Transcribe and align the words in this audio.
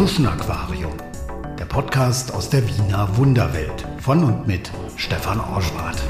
Tschuschen 0.00 0.26
Aquarium, 0.26 0.94
der 1.58 1.66
Podcast 1.66 2.32
aus 2.32 2.48
der 2.48 2.66
Wiener 2.66 3.14
Wunderwelt 3.18 3.86
von 3.98 4.24
und 4.24 4.46
mit 4.46 4.70
Stefan 4.96 5.38
Orschwart. 5.38 6.02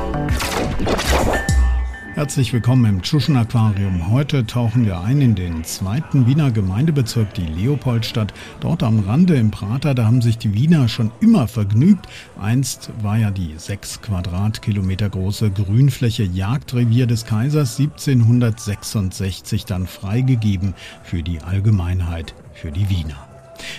Herzlich 2.14 2.53
willkommen 2.53 2.84
im 2.84 3.03
Tschuschen 3.03 3.37
Aquarium. 3.37 4.08
Heute 4.08 4.46
tauchen 4.46 4.87
wir 4.87 5.00
ein 5.00 5.21
in 5.21 5.34
den 5.34 5.64
zweiten 5.64 6.29
Wiener 6.29 6.53
Gemeindebezirk, 6.53 7.34
die 7.34 7.46
Leopoldstadt. 7.46 8.32
Dort 8.61 8.84
am 8.84 9.00
Rande 9.00 9.34
im 9.34 9.50
Prater, 9.50 9.93
da 9.96 10.04
haben 10.04 10.22
sich 10.22 10.38
die 10.38 10.54
Wiener 10.54 10.86
schon 10.86 11.11
immer 11.20 11.48
vergnügt. 11.48 12.07
Einst 12.41 12.93
war 13.02 13.18
ja 13.18 13.32
die 13.32 13.54
sechs 13.57 14.00
Quadratkilometer 14.02 15.11
große 15.11 15.50
Grünfläche 15.50 16.22
Jagdrevier 16.22 17.09
des 17.09 17.25
Kaisers 17.25 17.77
1766 17.80 19.64
dann 19.64 19.88
freigegeben 19.88 20.75
für 21.02 21.25
die 21.25 21.41
Allgemeinheit, 21.41 22.36
für 22.54 22.70
die 22.70 22.88
Wiener. 22.88 23.29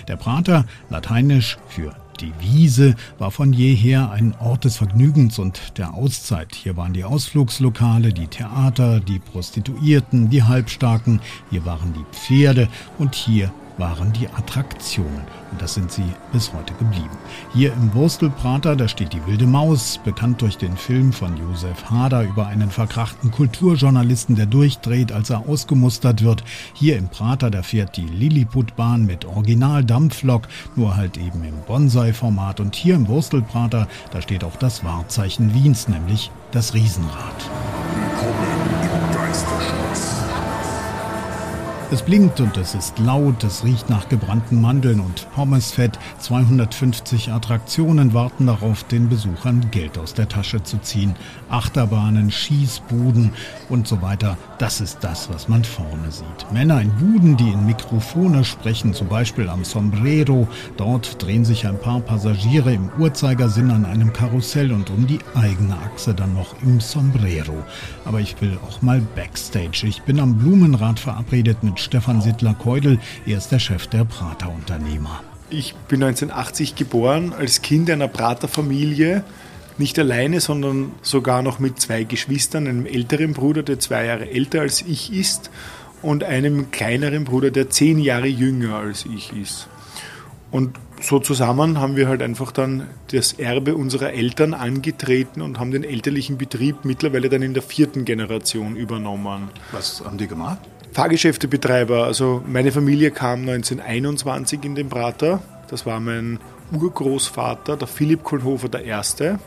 Der 0.08 0.16
Prater, 0.16 0.64
lateinisch 0.90 1.58
für 1.68 1.94
die 2.20 2.32
Wiese 2.40 2.94
war 3.18 3.30
von 3.30 3.52
jeher 3.52 4.10
ein 4.10 4.34
Ort 4.38 4.64
des 4.64 4.76
Vergnügens 4.76 5.38
und 5.38 5.78
der 5.78 5.94
Auszeit. 5.94 6.54
Hier 6.54 6.76
waren 6.76 6.92
die 6.92 7.04
Ausflugslokale, 7.04 8.12
die 8.12 8.28
Theater, 8.28 9.00
die 9.00 9.18
Prostituierten, 9.18 10.30
die 10.30 10.42
Halbstarken, 10.42 11.20
hier 11.50 11.64
waren 11.64 11.94
die 11.94 12.04
Pferde 12.16 12.68
und 12.98 13.14
hier 13.14 13.52
waren 13.82 14.12
die 14.12 14.28
Attraktionen. 14.28 15.24
Und 15.50 15.60
das 15.60 15.74
sind 15.74 15.90
sie 15.90 16.04
bis 16.32 16.52
heute 16.52 16.72
geblieben. 16.74 17.18
Hier 17.52 17.72
im 17.72 17.92
Wurstelprater, 17.94 18.76
da 18.76 18.86
steht 18.86 19.12
die 19.12 19.26
wilde 19.26 19.44
Maus, 19.44 19.98
bekannt 20.04 20.40
durch 20.40 20.56
den 20.56 20.76
Film 20.76 21.12
von 21.12 21.36
Josef 21.36 21.90
Hader 21.90 22.22
über 22.22 22.46
einen 22.46 22.70
verkrachten 22.70 23.32
Kulturjournalisten, 23.32 24.36
der 24.36 24.46
durchdreht, 24.46 25.10
als 25.10 25.30
er 25.30 25.48
ausgemustert 25.48 26.22
wird. 26.22 26.44
Hier 26.74 26.96
im 26.96 27.08
Prater, 27.08 27.50
da 27.50 27.64
fährt 27.64 27.96
die 27.96 28.06
Lilliputbahn 28.06 29.04
mit 29.04 29.24
Original-Dampflok, 29.24 30.46
nur 30.76 30.96
halt 30.96 31.16
eben 31.16 31.42
im 31.42 31.60
Bonsai-Format. 31.66 32.60
Und 32.60 32.76
hier 32.76 32.94
im 32.94 33.08
Wurstelprater, 33.08 33.88
da 34.12 34.22
steht 34.22 34.44
auch 34.44 34.56
das 34.56 34.84
Wahrzeichen 34.84 35.54
Wiens, 35.54 35.88
nämlich 35.88 36.30
das 36.52 36.72
Riesenrad. 36.72 37.50
Es 41.92 42.00
blinkt 42.00 42.40
und 42.40 42.56
es 42.56 42.74
ist 42.74 42.98
laut, 42.98 43.44
es 43.44 43.64
riecht 43.64 43.90
nach 43.90 44.08
gebrannten 44.08 44.62
Mandeln 44.62 44.98
und 44.98 45.30
Pommesfett. 45.34 45.98
250 46.20 47.30
Attraktionen 47.30 48.14
warten 48.14 48.46
darauf, 48.46 48.82
den 48.84 49.10
Besuchern 49.10 49.70
Geld 49.70 49.98
aus 49.98 50.14
der 50.14 50.26
Tasche 50.26 50.62
zu 50.62 50.78
ziehen. 50.78 51.14
Achterbahnen, 51.50 52.30
Schießbuden 52.30 53.32
und 53.68 53.86
so 53.86 54.00
weiter. 54.00 54.38
Das 54.56 54.80
ist 54.80 55.00
das, 55.02 55.28
was 55.28 55.48
man 55.48 55.64
vorne 55.64 56.10
sieht. 56.10 56.50
Männer 56.50 56.80
in 56.80 56.92
Buden, 56.92 57.36
die 57.36 57.50
in 57.50 57.66
Mikrofone 57.66 58.42
sprechen, 58.42 58.94
zum 58.94 59.08
Beispiel 59.08 59.50
am 59.50 59.62
Sombrero. 59.62 60.48
Dort 60.78 61.22
drehen 61.22 61.44
sich 61.44 61.66
ein 61.66 61.78
paar 61.78 62.00
Passagiere 62.00 62.72
im 62.72 62.88
Uhrzeigersinn 62.98 63.70
an 63.70 63.84
einem 63.84 64.14
Karussell 64.14 64.72
und 64.72 64.88
um 64.88 65.06
die 65.06 65.18
eigene 65.34 65.76
Achse 65.76 66.14
dann 66.14 66.32
noch 66.32 66.54
im 66.62 66.80
Sombrero. 66.80 67.62
Aber 68.06 68.20
ich 68.20 68.40
will 68.40 68.58
auch 68.66 68.80
mal 68.80 69.02
Backstage. 69.14 69.86
Ich 69.86 70.00
bin 70.04 70.18
am 70.20 70.38
Blumenrad 70.38 70.98
verabredet 70.98 71.62
mit 71.62 71.81
Stefan 71.82 72.20
Sittler-Keudel. 72.20 72.98
Er 73.26 73.38
ist 73.38 73.50
der 73.52 73.58
Chef 73.58 73.86
der 73.86 74.04
Prater-Unternehmer. 74.04 75.22
Ich 75.50 75.74
bin 75.88 76.02
1980 76.02 76.76
geboren, 76.76 77.32
als 77.32 77.62
Kind 77.62 77.90
einer 77.90 78.08
Praterfamilie. 78.08 79.24
Nicht 79.78 79.98
alleine, 79.98 80.40
sondern 80.40 80.92
sogar 81.02 81.42
noch 81.42 81.58
mit 81.58 81.80
zwei 81.80 82.04
Geschwistern, 82.04 82.66
einem 82.66 82.86
älteren 82.86 83.32
Bruder, 83.32 83.62
der 83.62 83.78
zwei 83.78 84.06
Jahre 84.06 84.30
älter 84.30 84.60
als 84.60 84.82
ich 84.82 85.12
ist, 85.12 85.50
und 86.02 86.24
einem 86.24 86.70
kleineren 86.70 87.24
Bruder, 87.24 87.50
der 87.50 87.70
zehn 87.70 87.98
Jahre 87.98 88.26
jünger 88.26 88.76
als 88.76 89.06
ich 89.06 89.32
ist. 89.32 89.68
Und 90.50 90.78
so 91.00 91.18
zusammen 91.18 91.80
haben 91.80 91.96
wir 91.96 92.08
halt 92.08 92.22
einfach 92.22 92.52
dann 92.52 92.86
das 93.10 93.32
Erbe 93.32 93.74
unserer 93.74 94.12
Eltern 94.12 94.54
angetreten 94.54 95.40
und 95.40 95.58
haben 95.58 95.70
den 95.70 95.84
elterlichen 95.84 96.38
Betrieb 96.38 96.84
mittlerweile 96.84 97.28
dann 97.28 97.42
in 97.42 97.54
der 97.54 97.62
vierten 97.62 98.04
Generation 98.04 98.76
übernommen. 98.76 99.50
Was 99.72 100.04
haben 100.04 100.18
die 100.18 100.28
gemacht? 100.28 100.60
Fahrgeschäftebetreiber. 100.92 102.04
Also 102.04 102.42
meine 102.46 102.72
Familie 102.72 103.10
kam 103.10 103.40
1921 103.40 104.64
in 104.64 104.74
den 104.74 104.88
Prater. 104.88 105.42
Das 105.68 105.86
war 105.86 106.00
mein 106.00 106.38
Urgroßvater, 106.72 107.76
der 107.76 107.88
Philipp 107.88 108.22
Kohlhofer 108.22 108.68
der 108.68 108.84
Erste. 108.84 109.38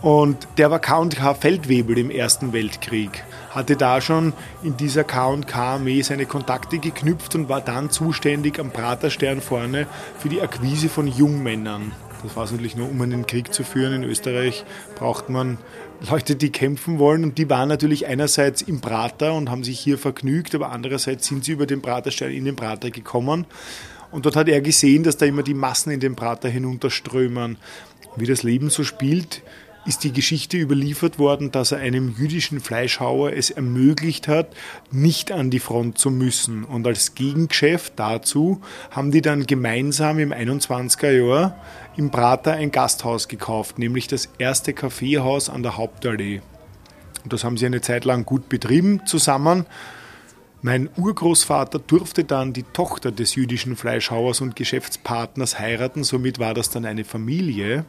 Und 0.00 0.48
der 0.58 0.68
war 0.72 0.80
K&K 0.80 1.34
Feldwebel 1.34 1.96
im 1.96 2.10
Ersten 2.10 2.52
Weltkrieg. 2.52 3.22
Hatte 3.50 3.76
da 3.76 4.00
schon 4.00 4.32
in 4.64 4.76
dieser 4.76 5.04
K&K-Armee 5.04 6.02
seine 6.02 6.26
Kontakte 6.26 6.78
geknüpft 6.78 7.36
und 7.36 7.48
war 7.48 7.60
dann 7.60 7.90
zuständig 7.90 8.58
am 8.58 8.72
Praterstern 8.72 9.40
vorne 9.40 9.86
für 10.18 10.28
die 10.28 10.40
Akquise 10.40 10.88
von 10.88 11.06
Jungmännern. 11.06 11.92
Das 12.24 12.34
war 12.34 12.44
es 12.44 12.50
natürlich 12.50 12.76
nur, 12.76 12.88
um 12.88 13.00
einen 13.00 13.26
Krieg 13.26 13.54
zu 13.54 13.62
führen. 13.62 13.94
In 13.94 14.04
Österreich 14.04 14.64
braucht 14.96 15.28
man 15.28 15.58
Leute, 16.10 16.36
die 16.36 16.50
kämpfen 16.50 16.98
wollen. 16.98 17.24
Und 17.24 17.38
die 17.38 17.48
waren 17.48 17.68
natürlich 17.68 18.06
einerseits 18.06 18.62
im 18.62 18.80
Prater 18.80 19.34
und 19.34 19.50
haben 19.50 19.64
sich 19.64 19.78
hier 19.78 19.98
vergnügt, 19.98 20.54
aber 20.54 20.70
andererseits 20.70 21.26
sind 21.26 21.44
sie 21.44 21.52
über 21.52 21.66
den 21.66 21.82
Praterstein 21.82 22.32
in 22.32 22.44
den 22.44 22.56
Prater 22.56 22.90
gekommen. 22.90 23.46
Und 24.10 24.26
dort 24.26 24.36
hat 24.36 24.48
er 24.48 24.60
gesehen, 24.60 25.04
dass 25.04 25.16
da 25.16 25.26
immer 25.26 25.42
die 25.42 25.54
Massen 25.54 25.90
in 25.90 26.00
den 26.00 26.16
Prater 26.16 26.48
hinunterströmen. 26.48 27.56
Wie 28.16 28.26
das 28.26 28.42
Leben 28.42 28.68
so 28.68 28.84
spielt, 28.84 29.42
ist 29.84 30.04
die 30.04 30.12
Geschichte 30.12 30.58
überliefert 30.58 31.18
worden, 31.18 31.50
dass 31.50 31.72
er 31.72 31.78
einem 31.78 32.14
jüdischen 32.16 32.60
Fleischhauer 32.60 33.32
es 33.32 33.50
ermöglicht 33.50 34.28
hat, 34.28 34.54
nicht 34.90 35.32
an 35.32 35.50
die 35.50 35.58
Front 35.58 35.98
zu 35.98 36.10
müssen. 36.10 36.64
Und 36.64 36.86
als 36.86 37.14
Gegengeschäft 37.14 37.94
dazu 37.96 38.60
haben 38.90 39.10
die 39.10 39.22
dann 39.22 39.46
gemeinsam 39.46 40.18
im 40.18 40.32
21er 40.32 41.10
Jahr 41.10 41.56
im 41.96 42.10
Prater 42.10 42.52
ein 42.52 42.70
Gasthaus 42.70 43.28
gekauft, 43.28 43.78
nämlich 43.78 44.08
das 44.08 44.28
erste 44.38 44.72
Kaffeehaus 44.72 45.50
an 45.50 45.62
der 45.62 45.76
Hauptallee. 45.76 46.40
Und 47.24 47.32
das 47.32 47.44
haben 47.44 47.56
sie 47.56 47.66
eine 47.66 47.80
Zeit 47.80 48.04
lang 48.04 48.24
gut 48.24 48.48
betrieben 48.48 49.06
zusammen. 49.06 49.66
Mein 50.62 50.88
Urgroßvater 50.96 51.80
durfte 51.80 52.24
dann 52.24 52.52
die 52.52 52.62
Tochter 52.62 53.10
des 53.10 53.34
jüdischen 53.34 53.76
Fleischhauers 53.76 54.40
und 54.40 54.56
Geschäftspartners 54.56 55.58
heiraten, 55.58 56.04
somit 56.04 56.38
war 56.38 56.54
das 56.54 56.70
dann 56.70 56.84
eine 56.84 57.04
Familie. 57.04 57.84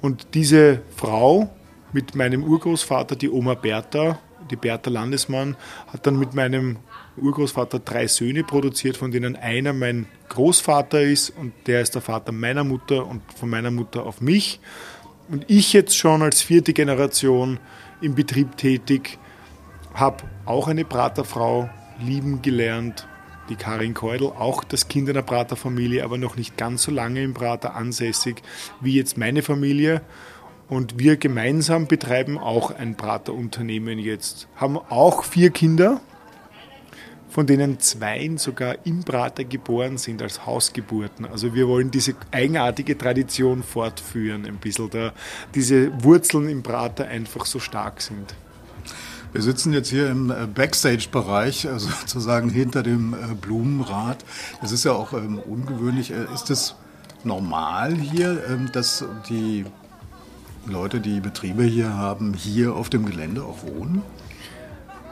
Und 0.00 0.28
diese 0.34 0.82
Frau 0.96 1.50
mit 1.92 2.14
meinem 2.14 2.44
Urgroßvater, 2.44 3.16
die 3.16 3.30
Oma 3.30 3.54
Bertha, 3.54 4.18
die 4.50 4.56
Bertha 4.56 4.90
Landesmann, 4.90 5.56
hat 5.88 6.06
dann 6.06 6.18
mit 6.18 6.34
meinem 6.34 6.76
Urgroßvater 7.16 7.78
drei 7.78 8.06
Söhne 8.06 8.44
produziert, 8.44 8.96
von 8.96 9.10
denen 9.10 9.36
einer 9.36 9.72
mein 9.72 10.06
Großvater 10.28 11.00
ist 11.02 11.30
und 11.30 11.52
der 11.66 11.80
ist 11.80 11.94
der 11.94 12.02
Vater 12.02 12.32
meiner 12.32 12.64
Mutter 12.64 13.06
und 13.06 13.22
von 13.32 13.48
meiner 13.48 13.70
Mutter 13.70 14.04
auf 14.04 14.20
mich. 14.20 14.60
Und 15.28 15.44
ich 15.48 15.72
jetzt 15.72 15.96
schon 15.96 16.22
als 16.22 16.42
vierte 16.42 16.72
Generation 16.72 17.58
im 18.00 18.14
Betrieb 18.14 18.56
tätig, 18.56 19.18
habe 19.94 20.24
auch 20.44 20.68
eine 20.68 20.84
Praterfrau 20.84 21.70
lieben 22.00 22.42
gelernt, 22.42 23.08
die 23.48 23.56
Karin 23.56 23.94
Keudel, 23.94 24.28
auch 24.28 24.64
das 24.64 24.88
Kind 24.88 25.08
einer 25.08 25.22
Praterfamilie, 25.22 26.04
aber 26.04 26.18
noch 26.18 26.36
nicht 26.36 26.56
ganz 26.56 26.82
so 26.82 26.90
lange 26.90 27.22
im 27.22 27.34
Prater 27.34 27.74
ansässig 27.74 28.42
wie 28.80 28.94
jetzt 28.94 29.16
meine 29.16 29.42
Familie. 29.42 30.02
Und 30.68 30.98
wir 30.98 31.16
gemeinsam 31.16 31.86
betreiben 31.86 32.38
auch 32.38 32.72
ein 32.72 32.96
Praterunternehmen 32.96 33.98
jetzt. 34.00 34.48
Haben 34.56 34.76
auch 34.76 35.22
vier 35.22 35.50
Kinder, 35.50 36.00
von 37.36 37.46
denen 37.46 37.78
zwei 37.80 38.30
sogar 38.36 38.76
im 38.86 39.04
Prater 39.04 39.44
geboren 39.44 39.98
sind 39.98 40.22
als 40.22 40.46
Hausgeburten. 40.46 41.26
Also 41.26 41.52
wir 41.52 41.68
wollen 41.68 41.90
diese 41.90 42.14
eigenartige 42.30 42.96
Tradition 42.96 43.62
fortführen, 43.62 44.46
ein 44.46 44.56
bisschen 44.56 44.88
da 44.88 45.12
diese 45.54 46.02
Wurzeln 46.02 46.48
im 46.48 46.62
Prater 46.62 47.08
einfach 47.08 47.44
so 47.44 47.58
stark 47.58 48.00
sind. 48.00 48.34
Wir 49.34 49.42
sitzen 49.42 49.74
jetzt 49.74 49.90
hier 49.90 50.08
im 50.08 50.30
äh, 50.30 50.46
Backstage-Bereich, 50.46 51.68
also 51.68 51.90
sozusagen 52.00 52.48
hinter 52.48 52.82
dem 52.82 53.12
äh, 53.12 53.34
Blumenrad. 53.38 54.24
Das 54.62 54.72
ist 54.72 54.86
ja 54.86 54.92
auch 54.92 55.12
ähm, 55.12 55.38
ungewöhnlich. 55.38 56.12
Ist 56.32 56.48
es 56.48 56.74
normal 57.22 57.94
hier, 57.96 58.44
ähm, 58.48 58.70
dass 58.72 59.04
die 59.28 59.66
Leute, 60.64 61.00
die 61.00 61.20
Betriebe 61.20 61.64
hier 61.64 61.92
haben, 61.92 62.32
hier 62.32 62.74
auf 62.74 62.88
dem 62.88 63.04
Gelände 63.04 63.42
auch 63.44 63.62
wohnen? 63.62 64.00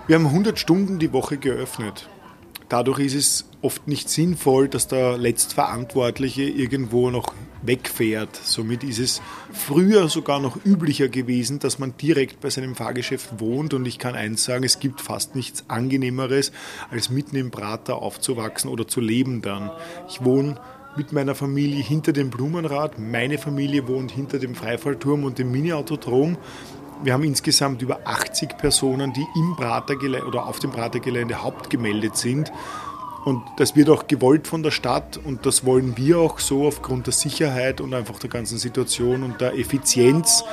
Wir 0.06 0.17
haben 0.17 0.27
100 0.27 0.59
Stunden 0.59 0.99
die 0.99 1.12
Woche 1.12 1.37
geöffnet. 1.37 2.09
Dadurch 2.75 2.99
ist 2.99 3.15
es 3.15 3.44
oft 3.62 3.87
nicht 3.87 4.09
sinnvoll, 4.09 4.69
dass 4.69 4.88
der 4.88 5.17
Letztverantwortliche 5.17 6.43
irgendwo 6.43 7.09
noch 7.09 7.32
wegfährt. 7.62 8.35
Somit 8.35 8.82
ist 8.82 8.99
es 8.99 9.23
früher 9.53 10.09
sogar 10.09 10.41
noch 10.41 10.59
üblicher 10.67 11.06
gewesen, 11.06 11.61
dass 11.61 11.79
man 11.79 11.97
direkt 11.97 12.41
bei 12.41 12.50
seinem 12.50 12.75
Fahrgeschäft 12.75 13.38
wohnt. 13.38 13.75
Und 13.75 13.87
ich 13.87 14.00
kann 14.00 14.17
eins 14.17 14.43
sagen, 14.43 14.65
es 14.65 14.81
gibt 14.81 15.00
fast 15.00 15.37
nichts 15.37 15.67
Angenehmeres, 15.69 16.50
als 16.91 17.11
mitten 17.11 17.37
im 17.37 17.53
Prater 17.53 18.03
aufzuwachsen 18.03 18.69
oder 18.69 18.88
zu 18.88 19.00
leben 19.00 19.41
dann. 19.41 19.70
Ich 20.09 20.25
wohne 20.25 20.61
mit 20.97 21.12
meiner 21.12 21.37
Familie 21.37 21.81
hinter 21.81 22.12
dem 22.12 22.31
Blumenrad. 22.31 22.99
Meine 22.99 23.38
Familie 23.38 23.87
wohnt 23.87 24.11
hinter 24.11 24.41
dem 24.41 24.56
Freifallturm 24.56 25.23
und 25.23 25.38
dem 25.38 25.53
Mini-Autodrom. 25.53 26.38
Wir 27.05 27.12
haben 27.12 27.25
insgesamt 27.25 27.83
über 27.83 28.01
80 28.06 28.56
Personen, 28.56 29.12
die 29.12 29.27
im 29.37 29.56
Pratergelände 29.56 30.27
oder 30.27 30.47
auf 30.47 30.59
dem 30.59 30.71
Pratergelände 30.71 31.43
hauptgemeldet 31.43 32.17
sind. 32.17 32.51
Und 33.27 33.43
das 33.59 33.77
wird 33.77 33.91
auch 33.91 34.06
gewollt 34.06 34.47
von 34.47 34.62
der 34.62 34.71
Stadt 34.71 35.19
und 35.23 35.45
das 35.45 35.67
wollen 35.67 35.99
wir 35.99 36.19
auch 36.19 36.39
so 36.39 36.67
aufgrund 36.67 37.06
der 37.06 37.12
Sicherheit 37.12 37.83
und 37.83 37.93
einfach 37.93 38.19
der 38.19 38.31
ganzen 38.31 38.56
Situation 38.56 39.23
und 39.23 39.43
der 39.43 39.59
Effizienz 39.59 40.45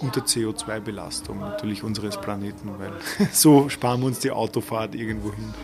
und 0.00 0.14
der 0.14 0.22
CO2-Belastung 0.22 1.40
natürlich 1.40 1.82
unseres 1.82 2.20
Planeten, 2.20 2.70
weil 2.78 2.92
so 3.32 3.68
sparen 3.68 4.00
wir 4.00 4.06
uns 4.06 4.20
die 4.20 4.30
Autofahrt 4.30 4.94
irgendwo 4.94 5.32
hin. 5.32 5.54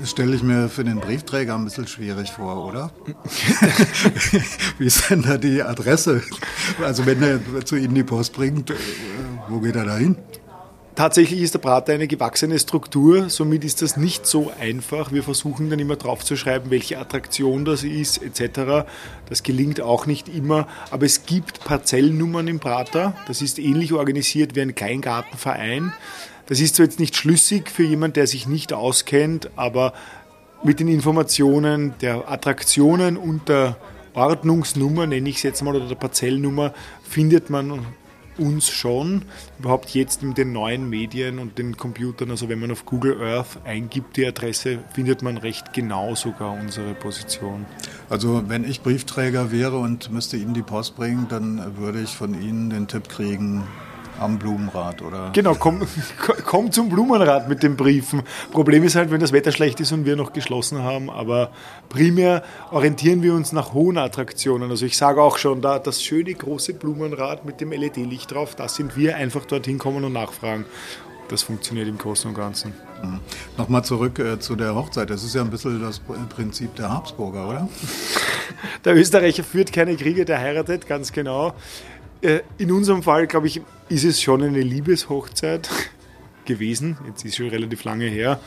Das 0.00 0.10
stelle 0.10 0.34
ich 0.34 0.42
mir 0.42 0.68
für 0.68 0.84
den 0.84 1.00
Briefträger 1.00 1.54
ein 1.54 1.64
bisschen 1.64 1.86
schwierig 1.86 2.30
vor, 2.30 2.66
oder? 2.66 2.90
Wie 4.78 4.86
ist 4.86 5.08
denn 5.08 5.22
da 5.22 5.38
die 5.38 5.62
Adresse? 5.62 6.22
Also 6.82 7.06
wenn 7.06 7.22
er 7.22 7.64
zu 7.64 7.76
Ihnen 7.76 7.94
die 7.94 8.02
Post 8.02 8.34
bringt, 8.34 8.72
wo 9.48 9.60
geht 9.60 9.76
er 9.76 9.84
da 9.84 9.96
hin? 9.96 10.16
Tatsächlich 10.96 11.42
ist 11.42 11.52
der 11.52 11.58
Prater 11.58 11.92
eine 11.92 12.08
gewachsene 12.08 12.58
Struktur, 12.58 13.28
somit 13.28 13.64
ist 13.64 13.82
das 13.82 13.98
nicht 13.98 14.24
so 14.26 14.50
einfach. 14.58 15.12
Wir 15.12 15.22
versuchen 15.22 15.68
dann 15.68 15.78
immer 15.78 15.96
draufzuschreiben, 15.96 16.70
welche 16.70 16.98
Attraktion 16.98 17.66
das 17.66 17.84
ist, 17.84 18.22
etc. 18.22 18.86
Das 19.28 19.42
gelingt 19.42 19.82
auch 19.82 20.06
nicht 20.06 20.26
immer, 20.26 20.66
aber 20.90 21.04
es 21.04 21.26
gibt 21.26 21.62
Parzellennummern 21.64 22.48
im 22.48 22.60
Prater. 22.60 23.14
Das 23.26 23.42
ist 23.42 23.58
ähnlich 23.58 23.92
organisiert 23.92 24.56
wie 24.56 24.62
ein 24.62 24.74
Kleingartenverein. 24.74 25.92
Das 26.46 26.60
ist 26.60 26.76
zwar 26.76 26.86
jetzt 26.86 26.98
nicht 26.98 27.14
schlüssig 27.14 27.70
für 27.70 27.82
jemanden, 27.82 28.14
der 28.14 28.26
sich 28.26 28.46
nicht 28.46 28.72
auskennt, 28.72 29.50
aber 29.54 29.92
mit 30.62 30.80
den 30.80 30.88
Informationen 30.88 31.92
der 32.00 32.30
Attraktionen 32.30 33.18
und 33.18 33.50
der 33.50 33.76
Ordnungsnummer, 34.14 35.06
nenne 35.06 35.28
ich 35.28 35.36
es 35.36 35.42
jetzt 35.42 35.62
mal, 35.62 35.76
oder 35.76 35.88
der 35.88 35.94
Parzellennummer, 35.94 36.72
findet 37.02 37.50
man 37.50 37.84
uns 38.38 38.70
schon, 38.70 39.22
überhaupt 39.58 39.90
jetzt 39.90 40.22
mit 40.22 40.38
den 40.38 40.52
neuen 40.52 40.88
Medien 40.88 41.38
und 41.38 41.58
den 41.58 41.76
Computern, 41.76 42.30
also 42.30 42.48
wenn 42.48 42.60
man 42.60 42.70
auf 42.70 42.84
Google 42.86 43.20
Earth 43.22 43.58
eingibt 43.64 44.16
die 44.16 44.26
Adresse, 44.26 44.78
findet 44.92 45.22
man 45.22 45.36
recht 45.36 45.72
genau 45.72 46.14
sogar 46.14 46.52
unsere 46.52 46.94
Position. 46.94 47.66
Also 48.08 48.44
wenn 48.48 48.64
ich 48.64 48.82
Briefträger 48.82 49.50
wäre 49.50 49.78
und 49.78 50.10
müsste 50.10 50.36
Ihnen 50.36 50.54
die 50.54 50.62
Post 50.62 50.96
bringen, 50.96 51.26
dann 51.28 51.76
würde 51.78 52.00
ich 52.00 52.10
von 52.10 52.40
Ihnen 52.40 52.70
den 52.70 52.88
Tipp 52.88 53.08
kriegen, 53.08 53.64
am 54.20 54.38
Blumenrad, 54.38 55.02
oder? 55.02 55.30
Genau, 55.32 55.54
komm, 55.54 55.82
komm 56.44 56.72
zum 56.72 56.88
Blumenrad 56.88 57.48
mit 57.48 57.62
den 57.62 57.76
Briefen. 57.76 58.22
Problem 58.52 58.82
ist 58.84 58.96
halt, 58.96 59.10
wenn 59.10 59.20
das 59.20 59.32
Wetter 59.32 59.52
schlecht 59.52 59.80
ist 59.80 59.92
und 59.92 60.04
wir 60.04 60.16
noch 60.16 60.32
geschlossen 60.32 60.82
haben, 60.82 61.10
aber 61.10 61.50
primär 61.88 62.42
orientieren 62.70 63.22
wir 63.22 63.34
uns 63.34 63.52
nach 63.52 63.72
hohen 63.72 63.98
Attraktionen. 63.98 64.70
Also 64.70 64.86
ich 64.86 64.96
sage 64.96 65.22
auch 65.22 65.38
schon, 65.38 65.60
da 65.60 65.78
das 65.78 66.02
schöne 66.02 66.34
große 66.34 66.74
Blumenrad 66.74 67.44
mit 67.44 67.60
dem 67.60 67.72
LED-Licht 67.72 68.32
drauf, 68.32 68.54
da 68.54 68.68
sind 68.68 68.96
wir 68.96 69.16
einfach 69.16 69.44
dorthin 69.44 69.78
kommen 69.78 70.04
und 70.04 70.12
nachfragen. 70.12 70.64
Das 71.28 71.42
funktioniert 71.42 71.88
im 71.88 71.98
Großen 71.98 72.28
und 72.28 72.36
Ganzen. 72.36 72.72
Mhm. 73.02 73.20
Nochmal 73.58 73.84
zurück 73.84 74.18
äh, 74.18 74.38
zu 74.38 74.54
der 74.54 74.74
Hochzeit. 74.74 75.10
Das 75.10 75.24
ist 75.24 75.34
ja 75.34 75.42
ein 75.42 75.50
bisschen 75.50 75.80
das 75.80 76.00
Prinzip 76.28 76.74
der 76.76 76.90
Habsburger, 76.90 77.48
oder? 77.48 77.68
Der 78.84 78.94
Österreicher 78.94 79.42
führt 79.42 79.72
keine 79.72 79.96
Kriege, 79.96 80.24
der 80.24 80.38
heiratet, 80.38 80.86
ganz 80.86 81.12
genau. 81.12 81.54
Äh, 82.22 82.40
in 82.58 82.70
unserem 82.70 83.02
Fall, 83.02 83.26
glaube 83.26 83.48
ich, 83.48 83.60
ist 83.88 84.04
es 84.04 84.20
schon 84.20 84.42
eine 84.42 84.60
Liebeshochzeit 84.60 85.68
gewesen. 86.44 86.98
Jetzt 87.06 87.24
ist 87.24 87.32
es 87.32 87.36
schon 87.36 87.48
relativ 87.48 87.84
lange 87.84 88.06
her. 88.06 88.40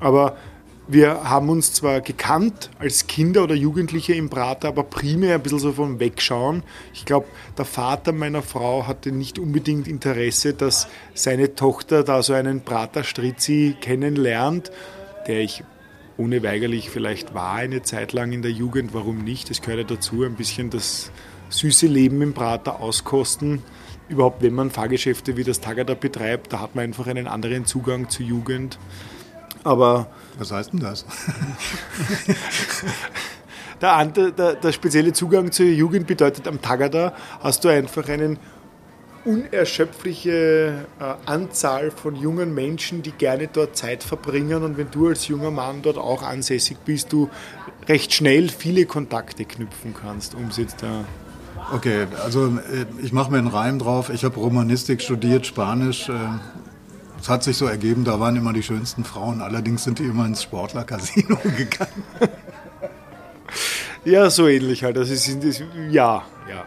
Aber 0.00 0.36
wir 0.90 1.24
haben 1.24 1.50
uns 1.50 1.74
zwar 1.74 2.00
gekannt 2.00 2.70
als 2.78 3.06
Kinder 3.06 3.44
oder 3.44 3.54
Jugendliche 3.54 4.14
im 4.14 4.30
Prater, 4.30 4.68
aber 4.68 4.84
primär 4.84 5.34
ein 5.34 5.42
bisschen 5.42 5.58
so 5.58 5.72
vom 5.72 6.00
Wegschauen. 6.00 6.62
Ich 6.94 7.04
glaube, 7.04 7.26
der 7.58 7.66
Vater 7.66 8.12
meiner 8.12 8.40
Frau 8.40 8.86
hatte 8.86 9.12
nicht 9.12 9.38
unbedingt 9.38 9.86
Interesse, 9.86 10.54
dass 10.54 10.88
seine 11.12 11.54
Tochter 11.54 12.04
da 12.04 12.22
so 12.22 12.32
einen 12.32 12.62
Prater-Strizzi 12.62 13.76
kennenlernt, 13.80 14.72
der 15.26 15.40
ich 15.40 15.62
ohne 16.16 16.42
weigerlich 16.42 16.88
vielleicht 16.88 17.34
war 17.34 17.54
eine 17.54 17.82
Zeit 17.82 18.14
lang 18.14 18.32
in 18.32 18.40
der 18.40 18.50
Jugend. 18.50 18.94
Warum 18.94 19.22
nicht? 19.22 19.50
Das 19.50 19.60
gehört 19.60 19.90
ja 19.90 19.96
dazu, 19.96 20.24
ein 20.24 20.36
bisschen 20.36 20.70
das 20.70 21.12
süße 21.50 21.86
Leben 21.86 22.22
im 22.22 22.32
Prater 22.32 22.80
auskosten. 22.80 23.62
Überhaupt, 24.08 24.42
wenn 24.42 24.54
man 24.54 24.70
Fahrgeschäfte 24.70 25.36
wie 25.36 25.44
das 25.44 25.60
Tagada 25.60 25.94
betreibt, 25.94 26.52
da 26.52 26.60
hat 26.60 26.74
man 26.74 26.84
einfach 26.84 27.06
einen 27.06 27.26
anderen 27.26 27.66
Zugang 27.66 28.08
zur 28.08 28.24
Jugend. 28.24 28.78
Aber. 29.64 30.06
Was 30.38 30.52
heißt 30.52 30.72
denn 30.72 30.80
das? 30.80 31.00
der, 33.80 34.04
der, 34.06 34.54
der, 34.54 34.72
spezielle 34.72 35.12
Zugang 35.12 35.52
zur 35.52 35.66
Jugend 35.66 36.06
bedeutet, 36.06 36.48
am 36.48 36.62
Tagada 36.62 37.12
hast 37.40 37.64
du 37.64 37.68
einfach 37.68 38.08
eine 38.08 38.38
unerschöpfliche 39.24 40.86
äh, 40.98 41.14
Anzahl 41.26 41.90
von 41.90 42.16
jungen 42.16 42.54
Menschen, 42.54 43.02
die 43.02 43.12
gerne 43.12 43.48
dort 43.48 43.76
Zeit 43.76 44.02
verbringen. 44.02 44.62
Und 44.62 44.78
wenn 44.78 44.90
du 44.90 45.08
als 45.08 45.28
junger 45.28 45.50
Mann 45.50 45.82
dort 45.82 45.98
auch 45.98 46.22
ansässig 46.22 46.78
bist, 46.84 47.12
du 47.12 47.28
recht 47.88 48.14
schnell 48.14 48.48
viele 48.48 48.86
Kontakte 48.86 49.44
knüpfen 49.44 49.94
kannst, 49.94 50.34
um 50.34 50.48
es 50.48 50.56
jetzt 50.56 50.82
da 50.82 51.04
Okay, 51.72 52.06
also 52.24 52.46
äh, 52.46 52.86
ich 53.02 53.12
mache 53.12 53.30
mir 53.30 53.38
einen 53.38 53.48
Reim 53.48 53.78
drauf. 53.78 54.10
Ich 54.10 54.24
habe 54.24 54.36
Romanistik 54.36 55.02
studiert, 55.02 55.46
Spanisch. 55.46 56.08
Äh, 56.08 56.12
es 57.20 57.28
hat 57.28 57.42
sich 57.42 57.56
so 57.56 57.66
ergeben, 57.66 58.04
da 58.04 58.20
waren 58.20 58.36
immer 58.36 58.52
die 58.52 58.62
schönsten 58.62 59.04
Frauen. 59.04 59.42
Allerdings 59.42 59.84
sind 59.84 59.98
die 59.98 60.04
immer 60.04 60.24
ins 60.24 60.42
Sportler-Casino 60.42 61.36
gegangen. 61.56 62.04
Ja, 64.04 64.30
so 64.30 64.46
ähnlich 64.48 64.84
halt. 64.84 64.96
Das 64.96 65.10
ist, 65.10 65.28
ja, 65.28 65.34
ja, 65.90 66.24
ja. 66.48 66.64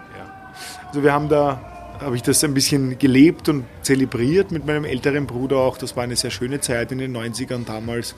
Also 0.87 1.03
wir 1.03 1.13
haben 1.13 1.29
da, 1.29 1.59
habe 1.99 2.15
ich 2.15 2.21
das 2.21 2.43
ein 2.43 2.53
bisschen 2.53 2.99
gelebt 2.99 3.49
und 3.49 3.65
zelebriert 3.81 4.51
mit 4.51 4.65
meinem 4.65 4.83
älteren 4.83 5.25
Bruder 5.25 5.57
auch. 5.57 5.77
Das 5.77 5.95
war 5.95 6.03
eine 6.03 6.15
sehr 6.15 6.31
schöne 6.31 6.59
Zeit 6.59 6.91
in 6.91 6.99
den 6.99 7.15
90ern 7.15 7.65
damals. 7.65 8.13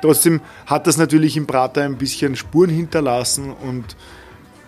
Trotzdem 0.00 0.40
hat 0.66 0.86
das 0.86 0.96
natürlich 0.96 1.36
im 1.36 1.46
Prater 1.46 1.82
ein 1.82 1.98
bisschen 1.98 2.36
Spuren 2.36 2.70
hinterlassen 2.70 3.52
und 3.52 3.96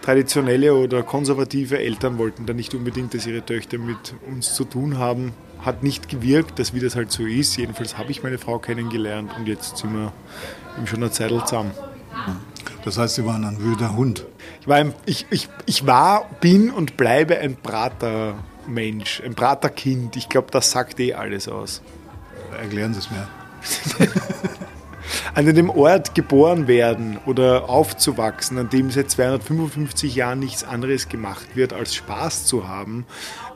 traditionelle 0.05 0.75
oder 0.75 1.03
konservative 1.03 1.79
Eltern 1.79 2.19
wollten 2.19 2.45
da 2.45 2.53
nicht 2.53 2.75
unbedingt, 2.75 3.15
dass 3.15 3.27
ihre 3.27 3.45
Töchter 3.45 3.79
mit 3.79 4.15
uns 4.31 4.55
zu 4.55 4.65
tun 4.65 4.99
haben. 4.99 5.33
Hat 5.61 5.83
nicht 5.83 6.11
gewirkt, 6.11 6.59
dass 6.59 6.75
wie 6.75 6.81
das 6.81 6.95
halt 6.95 7.11
so 7.11 7.25
ist. 7.25 7.57
Jedenfalls 7.57 7.97
habe 7.97 8.11
ich 8.11 8.23
meine 8.23 8.37
Frau 8.37 8.59
kennengelernt 8.59 9.33
und 9.39 9.49
jetzt 9.49 9.79
sind 9.79 9.95
wir 9.95 10.13
schon 10.85 10.99
eine 10.99 11.11
Zeit 11.11 11.31
zusammen. 11.31 11.71
Das 12.85 12.99
heißt, 12.99 13.15
Sie 13.15 13.25
waren 13.25 13.45
ein 13.45 13.65
wilder 13.65 13.97
Hund? 13.97 14.27
Ich 14.61 14.69
war, 14.69 14.77
ein, 14.77 14.93
ich, 15.07 15.25
ich, 15.31 15.49
ich 15.65 15.87
war 15.87 16.29
bin 16.41 16.71
und 16.71 16.99
bleibe 16.99 17.39
ein 17.39 17.57
Pratermensch, 17.57 19.23
ein 19.25 19.35
Praterkind. 19.35 20.17
Ich 20.17 20.29
glaube, 20.29 20.49
das 20.51 20.71
sagt 20.71 21.01
eh 21.01 21.15
alles 21.15 21.49
aus. 21.49 21.81
Erklären 22.61 22.93
Sie 22.93 23.01
es 23.01 23.11
mir. 23.11 23.27
an 25.35 25.47
dem 25.55 25.71
Ort 25.71 26.15
geboren 26.15 26.69
werden 26.69 27.19
oder 27.27 27.69
aufzuwachsen, 27.69 28.59
an 28.59 28.71
dem 28.71 28.91
seit 28.91 29.11
255 29.11 30.15
Jahren 30.15 30.39
nichts 30.39 30.65
anderes 30.65 31.09
gemacht 31.09 31.55
wird, 31.55 31.73
als 31.73 31.95
Spaß 31.95 32.47
zu 32.47 32.69
haben, 32.69 33.07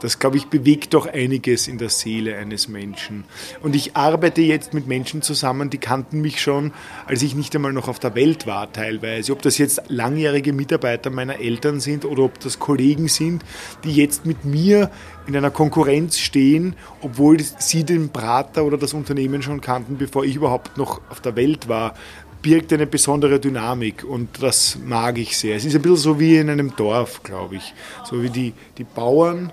das, 0.00 0.19
glaube 0.19 0.37
ich, 0.37 0.47
bewegt 0.47 0.95
doch 0.95 1.07
einiges 1.07 1.67
in 1.69 1.78
der 1.78 1.88
Seele 1.88 2.37
eines 2.37 2.69
Menschen. 2.69 3.25
Und 3.62 3.75
ich 3.75 3.97
arbeite 3.97 4.43
jetzt 4.43 4.75
mit 4.75 4.87
Menschen 4.87 5.23
zusammen, 5.23 5.71
die 5.71 5.78
kannten 5.78 6.21
mich 6.21 6.40
schon, 6.40 6.73
als 7.07 7.23
ich 7.23 7.35
nicht 7.35 7.55
einmal 7.55 7.73
noch 7.73 7.88
auf 7.88 7.99
der 7.99 8.14
Welt 8.14 8.47
war, 8.47 8.73
teilweise. 8.73 9.33
Ob 9.33 9.43
das 9.43 9.59
jetzt 9.59 9.83
langjährige 9.88 10.52
Mitarbeiter 10.52 11.11
meiner 11.11 11.40
Eltern 11.40 11.81
sind 11.81 12.05
oder 12.05 12.23
ob 12.23 12.38
das 12.40 12.59
Kollegen 12.59 13.09
sind, 13.09 13.45
die 13.85 13.93
jetzt 13.93 14.25
mit 14.25 14.45
mir 14.45 14.90
in 15.29 15.37
einer 15.37 15.51
Konkurrenz 15.51 16.19
stehen, 16.19 16.75
obwohl 17.03 17.39
sie 17.41 17.85
den 17.85 18.09
Prater 18.09 18.65
oder 18.65 18.79
das 18.79 18.95
Unternehmen 18.95 19.43
schon 19.43 19.61
kannten, 19.61 19.99
bevor 19.99 20.25
ich 20.25 20.35
überhaupt 20.35 20.77
noch 20.79 21.03
auf 21.11 21.21
der 21.21 21.37
Welt 21.37 21.69
war 21.69 21.95
birgt 22.41 22.73
eine 22.73 22.87
besondere 22.87 23.41
Dynamik 23.41 24.05
und 24.05 24.43
das 24.43 24.79
mag 24.85 25.19
ich 25.19 25.37
sehr. 25.37 25.57
Es 25.57 25.65
ist 25.65 25.75
ein 25.75 25.83
bisschen 25.83 25.97
so 25.97 26.21
wie 26.21 26.37
in 26.37 26.49
einem 26.49 26.75
Dorf, 26.77 27.23
glaube 27.23 27.57
ich. 27.57 27.75
So 28.05 28.23
wie 28.23 28.31
die, 28.31 28.55
die 28.79 28.85
Bauern 28.85 29.53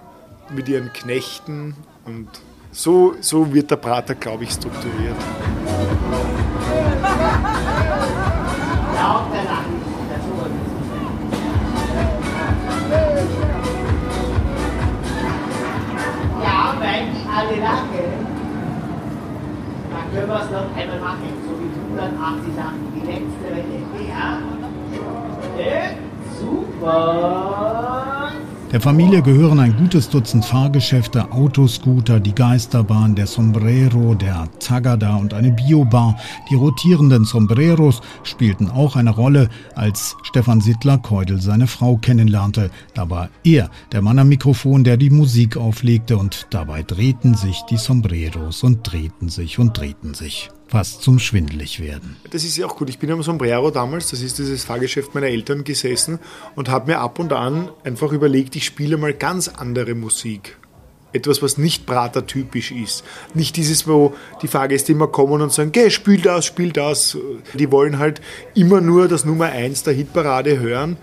mit 0.54 0.70
ihren 0.70 0.94
Knechten 0.94 1.76
und 2.06 2.28
so, 2.72 3.16
so 3.22 3.54
wird 3.54 3.72
der 3.72 3.78
Prater, 3.78 4.16
glaube 4.16 4.44
ich, 4.44 4.52
strukturiert. 4.52 5.16
Lachen, 17.60 17.90
dann 19.92 20.06
können 20.14 20.28
wir 20.28 20.42
es 20.42 20.50
noch 20.52 20.70
einmal 20.76 21.00
machen, 21.00 21.30
so 21.46 21.52
wie 21.60 21.70
180 22.02 22.56
Sachen, 22.56 22.82
die 22.96 23.04
letzte 23.06 23.46
Welle. 23.50 23.80
Ja? 24.10 24.42
Super. 26.40 27.95
Der 28.72 28.82
Familie 28.82 29.22
gehören 29.22 29.60
ein 29.60 29.78
gutes 29.78 30.10
Dutzend 30.10 30.44
Fahrgeschäfte, 30.44 31.32
Autoscooter, 31.32 32.20
die 32.20 32.34
Geisterbahn, 32.34 33.16
der 33.16 33.28
Sombrero, 33.28 34.16
der 34.16 34.50
Tagada 34.60 35.16
und 35.16 35.34
eine 35.34 35.52
Biobar. 35.52 36.18
Die 36.50 36.56
rotierenden 36.56 37.26
Sombreros 37.26 38.02
spielten 38.24 38.70
auch 38.70 38.96
eine 38.96 39.12
Rolle, 39.12 39.50
als 39.76 40.18
Stefan 40.24 40.62
Sittler-Keudel 40.62 41.40
seine 41.42 41.68
Frau 41.68 41.98
kennenlernte. 41.98 42.72
Da 42.96 43.10
war 43.10 43.30
er 43.44 43.70
der 43.92 44.02
Mann 44.02 44.20
am 44.20 44.30
Mikrofon, 44.30 44.84
der 44.84 44.98
die 44.98 45.12
Musik 45.12 45.58
auflegte 45.58 46.18
und 46.18 46.48
dabei 46.50 46.82
drehten 46.82 47.36
sich 47.36 47.62
die 47.70 47.78
Sombreros 47.78 48.64
und 48.64 48.92
drehten 48.92 49.30
sich 49.30 49.60
und 49.60 49.78
drehten 49.78 50.16
sich. 50.16 50.50
Fast 50.68 51.02
zum 51.02 51.20
schwindelig 51.20 51.80
werden. 51.80 52.18
Das 52.32 52.44
ist 52.44 52.58
ja 52.58 52.66
auch 52.66 52.76
gut. 52.76 52.90
Ich 52.90 53.00
bin 53.00 53.12
am 53.12 53.24
Sombrero 53.24 53.72
damals, 53.72 54.10
das 54.10 54.22
ist 54.22 54.40
dieses 54.40 54.64
Fahrgeschäft 54.64 55.14
meiner 55.14 55.28
Eltern 55.28 55.64
gesessen 55.64 56.20
und 56.56 56.70
habe 56.70 56.92
mir 56.92 57.00
ab 57.00 57.20
und 57.20 57.34
an 57.34 57.70
einfach 57.84 58.12
überlegt, 58.12 58.56
ich 58.56 58.66
spiele 58.66 58.98
mal 58.98 59.14
ganz 59.14 59.48
andere 59.48 59.96
Musik. 59.96 60.58
Etwas, 61.14 61.42
was 61.42 61.58
nicht 61.58 61.86
Prater-typisch 61.86 62.72
ist. 62.72 63.06
Nicht 63.34 63.56
dieses, 63.56 63.88
wo 63.88 64.14
die 64.42 64.50
Fahrgäste 64.50 64.92
immer 64.92 65.08
kommen 65.08 65.42
und 65.42 65.54
sagen, 65.54 65.72
geh, 65.72 65.90
spiel 65.90 66.20
das, 66.20 66.46
spiel 66.46 66.74
das. 66.74 67.18
Die 67.54 67.72
wollen 67.72 68.00
halt 68.00 68.20
immer 68.54 68.82
nur 68.82 69.08
das 69.08 69.24
Nummer 69.24 69.46
eins 69.46 69.84
der 69.84 69.94
Hitparade 69.94 70.60
hören. 70.60 70.98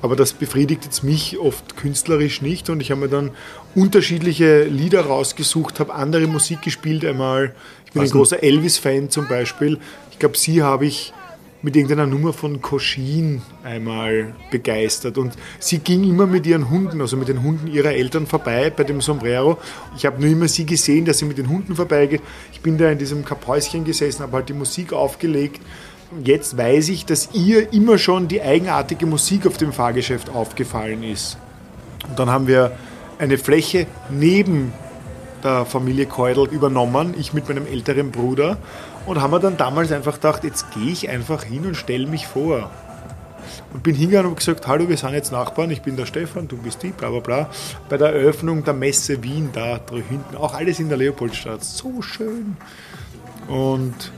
Aber 0.00 0.14
das 0.14 0.32
befriedigt 0.32 0.84
jetzt 0.84 1.02
mich 1.02 1.38
oft 1.38 1.76
künstlerisch 1.76 2.40
nicht 2.40 2.70
und 2.70 2.80
ich 2.80 2.92
habe 2.92 3.00
mir 3.00 3.08
dann 3.08 3.32
unterschiedliche 3.74 4.62
Lieder 4.64 5.00
rausgesucht, 5.06 5.80
habe 5.80 5.94
andere 5.94 6.26
Musik 6.28 6.62
gespielt 6.62 7.04
einmal. 7.04 7.54
Ich 7.88 7.94
bin 7.94 8.02
Was 8.02 8.10
ein 8.10 8.12
großer 8.12 8.42
Elvis-Fan 8.42 9.08
zum 9.08 9.28
Beispiel. 9.28 9.78
Ich 10.12 10.18
glaube, 10.18 10.36
sie 10.36 10.62
habe 10.62 10.84
ich 10.84 11.14
mit 11.62 11.74
irgendeiner 11.74 12.06
Nummer 12.06 12.32
von 12.32 12.60
Koschin 12.60 13.40
einmal 13.64 14.34
begeistert. 14.50 15.16
Und 15.16 15.32
sie 15.58 15.78
ging 15.78 16.04
immer 16.04 16.26
mit 16.26 16.46
ihren 16.46 16.68
Hunden, 16.68 17.00
also 17.00 17.16
mit 17.16 17.28
den 17.28 17.42
Hunden 17.42 17.66
ihrer 17.66 17.92
Eltern 17.92 18.26
vorbei 18.26 18.70
bei 18.70 18.84
dem 18.84 19.00
Sombrero. 19.00 19.56
Ich 19.96 20.04
habe 20.04 20.20
nur 20.20 20.30
immer 20.30 20.48
sie 20.48 20.66
gesehen, 20.66 21.06
dass 21.06 21.18
sie 21.18 21.24
mit 21.24 21.38
den 21.38 21.48
Hunden 21.48 21.74
vorbeigeht. 21.74 22.20
Ich 22.52 22.60
bin 22.60 22.76
da 22.76 22.90
in 22.90 22.98
diesem 22.98 23.24
Kaphäuschen 23.24 23.84
gesessen, 23.84 24.22
habe 24.22 24.36
halt 24.36 24.50
die 24.50 24.54
Musik 24.54 24.92
aufgelegt. 24.92 25.60
Jetzt 26.22 26.56
weiß 26.56 26.90
ich, 26.90 27.06
dass 27.06 27.30
ihr 27.32 27.72
immer 27.72 27.96
schon 27.96 28.28
die 28.28 28.42
eigenartige 28.42 29.06
Musik 29.06 29.46
auf 29.46 29.56
dem 29.56 29.72
Fahrgeschäft 29.72 30.30
aufgefallen 30.30 31.02
ist. 31.02 31.38
Und 32.06 32.18
dann 32.18 32.30
haben 32.30 32.46
wir 32.46 32.76
eine 33.18 33.38
Fläche 33.38 33.86
neben 34.10 34.72
der 35.44 35.64
Familie 35.64 36.06
Keudel 36.06 36.46
übernommen, 36.48 37.14
ich 37.18 37.32
mit 37.32 37.48
meinem 37.48 37.66
älteren 37.66 38.10
Bruder 38.10 38.56
und 39.06 39.20
haben 39.20 39.30
wir 39.30 39.40
dann 39.40 39.56
damals 39.56 39.92
einfach 39.92 40.14
gedacht, 40.14 40.44
jetzt 40.44 40.70
gehe 40.72 40.92
ich 40.92 41.08
einfach 41.08 41.44
hin 41.44 41.66
und 41.66 41.76
stelle 41.76 42.06
mich 42.06 42.26
vor. 42.26 42.70
Und 43.72 43.82
bin 43.82 43.94
hingegangen 43.94 44.30
und 44.30 44.36
gesagt, 44.36 44.66
hallo, 44.66 44.88
wir 44.88 44.96
sind 44.96 45.12
jetzt 45.12 45.32
Nachbarn, 45.32 45.70
ich 45.70 45.82
bin 45.82 45.96
der 45.96 46.06
Stefan, 46.06 46.48
du 46.48 46.56
bist 46.56 46.82
die, 46.82 46.88
bla 46.88 47.10
bla 47.10 47.20
bla. 47.20 47.50
Bei 47.88 47.96
der 47.96 48.14
Eröffnung 48.14 48.64
der 48.64 48.74
Messe 48.74 49.22
Wien, 49.22 49.50
da 49.52 49.80
hinten, 49.90 50.36
auch 50.36 50.54
alles 50.54 50.80
in 50.80 50.88
der 50.88 50.98
Leopoldstadt, 50.98 51.62
so 51.64 52.00
schön. 52.02 52.56
Und 53.46 54.12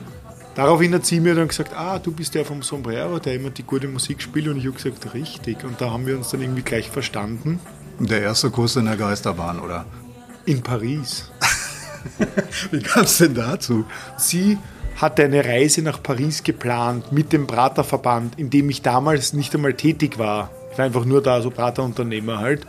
daraufhin 0.55 0.95
hat 0.95 1.07
sie 1.07 1.21
mir 1.21 1.35
dann 1.35 1.49
gesagt, 1.49 1.73
ah, 1.77 1.99
du 1.99 2.13
bist 2.13 2.35
der 2.35 2.45
vom 2.45 2.63
Sombrero, 2.63 3.19
der 3.19 3.35
immer 3.35 3.51
die 3.51 3.63
gute 3.63 3.89
Musik 3.89 4.23
spielt. 4.23 4.49
Und 4.49 4.59
ich 4.59 4.67
habe 4.67 4.77
gesagt, 4.77 5.15
richtig. 5.15 5.65
Und 5.65 5.81
da 5.81 5.91
haben 5.91 6.07
wir 6.07 6.17
uns 6.17 6.31
dann 6.31 6.43
irgendwie 6.43 6.63
gleich 6.63 6.91
verstanden. 6.91 7.61
Der 7.99 8.23
erste 8.23 8.51
Kurs 8.51 8.77
in 8.77 8.87
der 8.87 8.97
Geisterbahn, 8.97 9.61
oder? 9.61 9.85
In 10.47 10.63
Paris. 10.63 11.31
Wie 12.71 12.81
kam 12.81 13.05
es 13.05 13.19
denn 13.19 13.35
dazu? 13.35 13.85
Sie 14.17 14.59
hatte 14.97 15.25
eine 15.25 15.45
Reise 15.45 15.83
nach 15.83 16.03
Paris 16.03 16.43
geplant 16.43 17.13
mit 17.13 17.33
dem 17.33 17.47
Praterverband, 17.47 18.39
in 18.39 18.51
dem 18.51 18.71
ich 18.71 18.83
damals 18.83 19.33
nicht 19.33 19.55
einmal 19.55 19.75
tätig 19.75 20.19
war. 20.19 20.51
Ich 20.73 20.79
war 20.79 20.85
einfach 20.85 21.05
nur 21.05 21.23
da, 21.23 21.41
so 21.43 21.51
Praterunternehmer 21.51 22.39
halt. 22.39 22.67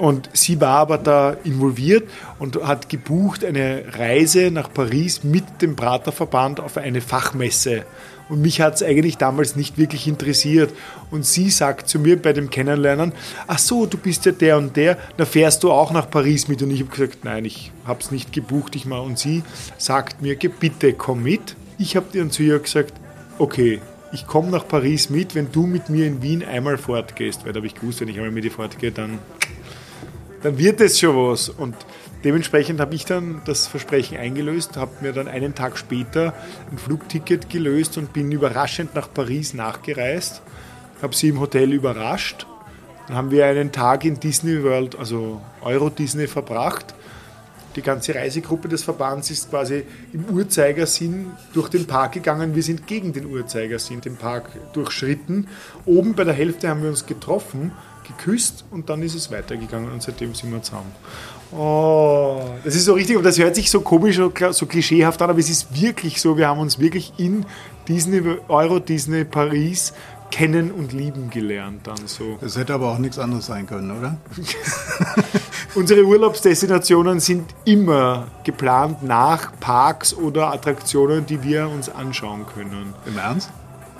Und 0.00 0.30
sie 0.32 0.58
war 0.62 0.78
aber 0.78 0.96
da 0.96 1.36
involviert 1.44 2.08
und 2.38 2.56
hat 2.66 2.88
gebucht 2.88 3.44
eine 3.44 3.84
Reise 3.98 4.50
nach 4.50 4.72
Paris 4.72 5.24
mit 5.24 5.44
dem 5.60 5.76
Praterverband 5.76 6.58
auf 6.58 6.78
eine 6.78 7.02
Fachmesse. 7.02 7.84
Und 8.30 8.40
mich 8.40 8.62
hat 8.62 8.76
es 8.76 8.82
eigentlich 8.82 9.18
damals 9.18 9.56
nicht 9.56 9.76
wirklich 9.76 10.08
interessiert. 10.08 10.72
Und 11.10 11.26
sie 11.26 11.50
sagt 11.50 11.86
zu 11.90 11.98
mir 11.98 12.16
bei 12.20 12.32
dem 12.32 12.48
Kennenlernen, 12.48 13.12
ach 13.46 13.58
so, 13.58 13.84
du 13.84 13.98
bist 13.98 14.24
ja 14.24 14.32
der 14.32 14.56
und 14.56 14.74
der, 14.74 14.96
da 15.18 15.26
fährst 15.26 15.64
du 15.64 15.70
auch 15.70 15.90
nach 15.90 16.08
Paris 16.08 16.48
mit. 16.48 16.62
Und 16.62 16.70
ich 16.70 16.80
habe 16.80 16.90
gesagt, 16.90 17.26
nein, 17.26 17.44
ich 17.44 17.70
habe 17.84 18.00
es 18.00 18.10
nicht 18.10 18.32
gebucht, 18.32 18.76
ich 18.76 18.86
mal. 18.86 19.00
Und 19.00 19.18
sie 19.18 19.42
sagt 19.76 20.22
mir, 20.22 20.34
bitte 20.38 20.94
komm 20.94 21.24
mit. 21.24 21.56
Ich 21.76 21.94
habe 21.94 22.06
dann 22.14 22.30
zu 22.30 22.42
ihr 22.42 22.58
gesagt, 22.58 22.94
okay, 23.38 23.82
ich 24.12 24.26
komme 24.26 24.48
nach 24.48 24.66
Paris 24.66 25.10
mit, 25.10 25.34
wenn 25.34 25.52
du 25.52 25.66
mit 25.66 25.90
mir 25.90 26.06
in 26.06 26.22
Wien 26.22 26.42
einmal 26.42 26.78
fortgehst. 26.78 27.44
Weil 27.44 27.52
da 27.52 27.58
habe 27.58 27.66
ich 27.66 27.74
gewusst, 27.74 28.00
wenn 28.00 28.08
ich 28.08 28.16
einmal 28.16 28.30
mit 28.30 28.44
dir 28.44 28.50
fortgehe, 28.50 28.92
dann, 28.92 29.18
dann 30.42 30.58
wird 30.58 30.80
es 30.80 30.98
schon 30.98 31.16
was. 31.16 31.48
Und 31.48 31.74
Dementsprechend 32.24 32.80
habe 32.80 32.94
ich 32.94 33.06
dann 33.06 33.40
das 33.46 33.66
Versprechen 33.66 34.18
eingelöst, 34.18 34.76
habe 34.76 34.92
mir 35.00 35.12
dann 35.12 35.26
einen 35.26 35.54
Tag 35.54 35.78
später 35.78 36.34
ein 36.70 36.76
Flugticket 36.76 37.48
gelöst 37.48 37.96
und 37.96 38.12
bin 38.12 38.30
überraschend 38.30 38.94
nach 38.94 39.12
Paris 39.12 39.54
nachgereist, 39.54 40.42
habe 41.00 41.16
sie 41.16 41.28
im 41.30 41.40
Hotel 41.40 41.72
überrascht. 41.72 42.46
Dann 43.06 43.16
haben 43.16 43.30
wir 43.30 43.46
einen 43.46 43.72
Tag 43.72 44.04
in 44.04 44.20
Disney 44.20 44.62
World, 44.62 44.98
also 44.98 45.40
Euro 45.62 45.88
Disney, 45.88 46.26
verbracht. 46.26 46.94
Die 47.74 47.82
ganze 47.82 48.14
Reisegruppe 48.14 48.68
des 48.68 48.82
Verbands 48.84 49.30
ist 49.30 49.48
quasi 49.48 49.84
im 50.12 50.24
Uhrzeigersinn 50.26 51.30
durch 51.54 51.68
den 51.70 51.86
Park 51.86 52.12
gegangen. 52.12 52.54
Wir 52.54 52.62
sind 52.62 52.86
gegen 52.86 53.12
den 53.14 53.26
Uhrzeigersinn 53.26 54.02
den 54.02 54.16
Park 54.16 54.50
durchschritten. 54.74 55.48
Oben 55.86 56.14
bei 56.14 56.24
der 56.24 56.34
Hälfte 56.34 56.68
haben 56.68 56.82
wir 56.82 56.90
uns 56.90 57.06
getroffen, 57.06 57.72
geküsst 58.16 58.64
und 58.70 58.88
dann 58.88 59.02
ist 59.02 59.14
es 59.14 59.30
weitergegangen 59.30 59.90
und 59.90 60.02
seitdem 60.02 60.34
sind 60.34 60.52
wir 60.52 60.62
zusammen. 60.62 60.92
Oh, 61.52 62.42
das 62.64 62.76
ist 62.76 62.84
so 62.84 62.94
richtig, 62.94 63.16
und 63.16 63.24
das 63.24 63.38
hört 63.38 63.56
sich 63.56 63.70
so 63.70 63.80
komisch, 63.80 64.20
so 64.50 64.66
klischeehaft 64.66 65.20
an, 65.20 65.30
aber 65.30 65.40
es 65.40 65.50
ist 65.50 65.80
wirklich 65.80 66.20
so. 66.20 66.36
Wir 66.36 66.48
haben 66.48 66.60
uns 66.60 66.78
wirklich 66.78 67.12
in 67.16 67.44
Disney, 67.88 68.22
Euro 68.48 68.78
Disney 68.78 69.24
Paris 69.24 69.92
kennen 70.30 70.70
und 70.70 70.92
lieben 70.92 71.30
gelernt 71.30 71.86
dann 71.86 72.06
so. 72.06 72.38
Das 72.40 72.56
hätte 72.56 72.72
aber 72.74 72.92
auch 72.92 72.98
nichts 72.98 73.18
anderes 73.18 73.46
sein 73.46 73.66
können, 73.66 73.98
oder? 73.98 74.16
Unsere 75.74 76.04
Urlaubsdestinationen 76.04 77.20
sind 77.20 77.54
immer 77.64 78.28
geplant 78.44 79.02
nach 79.02 79.52
Parks 79.60 80.14
oder 80.14 80.52
Attraktionen, 80.52 81.26
die 81.26 81.42
wir 81.42 81.68
uns 81.68 81.88
anschauen 81.88 82.46
können. 82.46 82.94
Im 83.06 83.18
Ernst? 83.18 83.50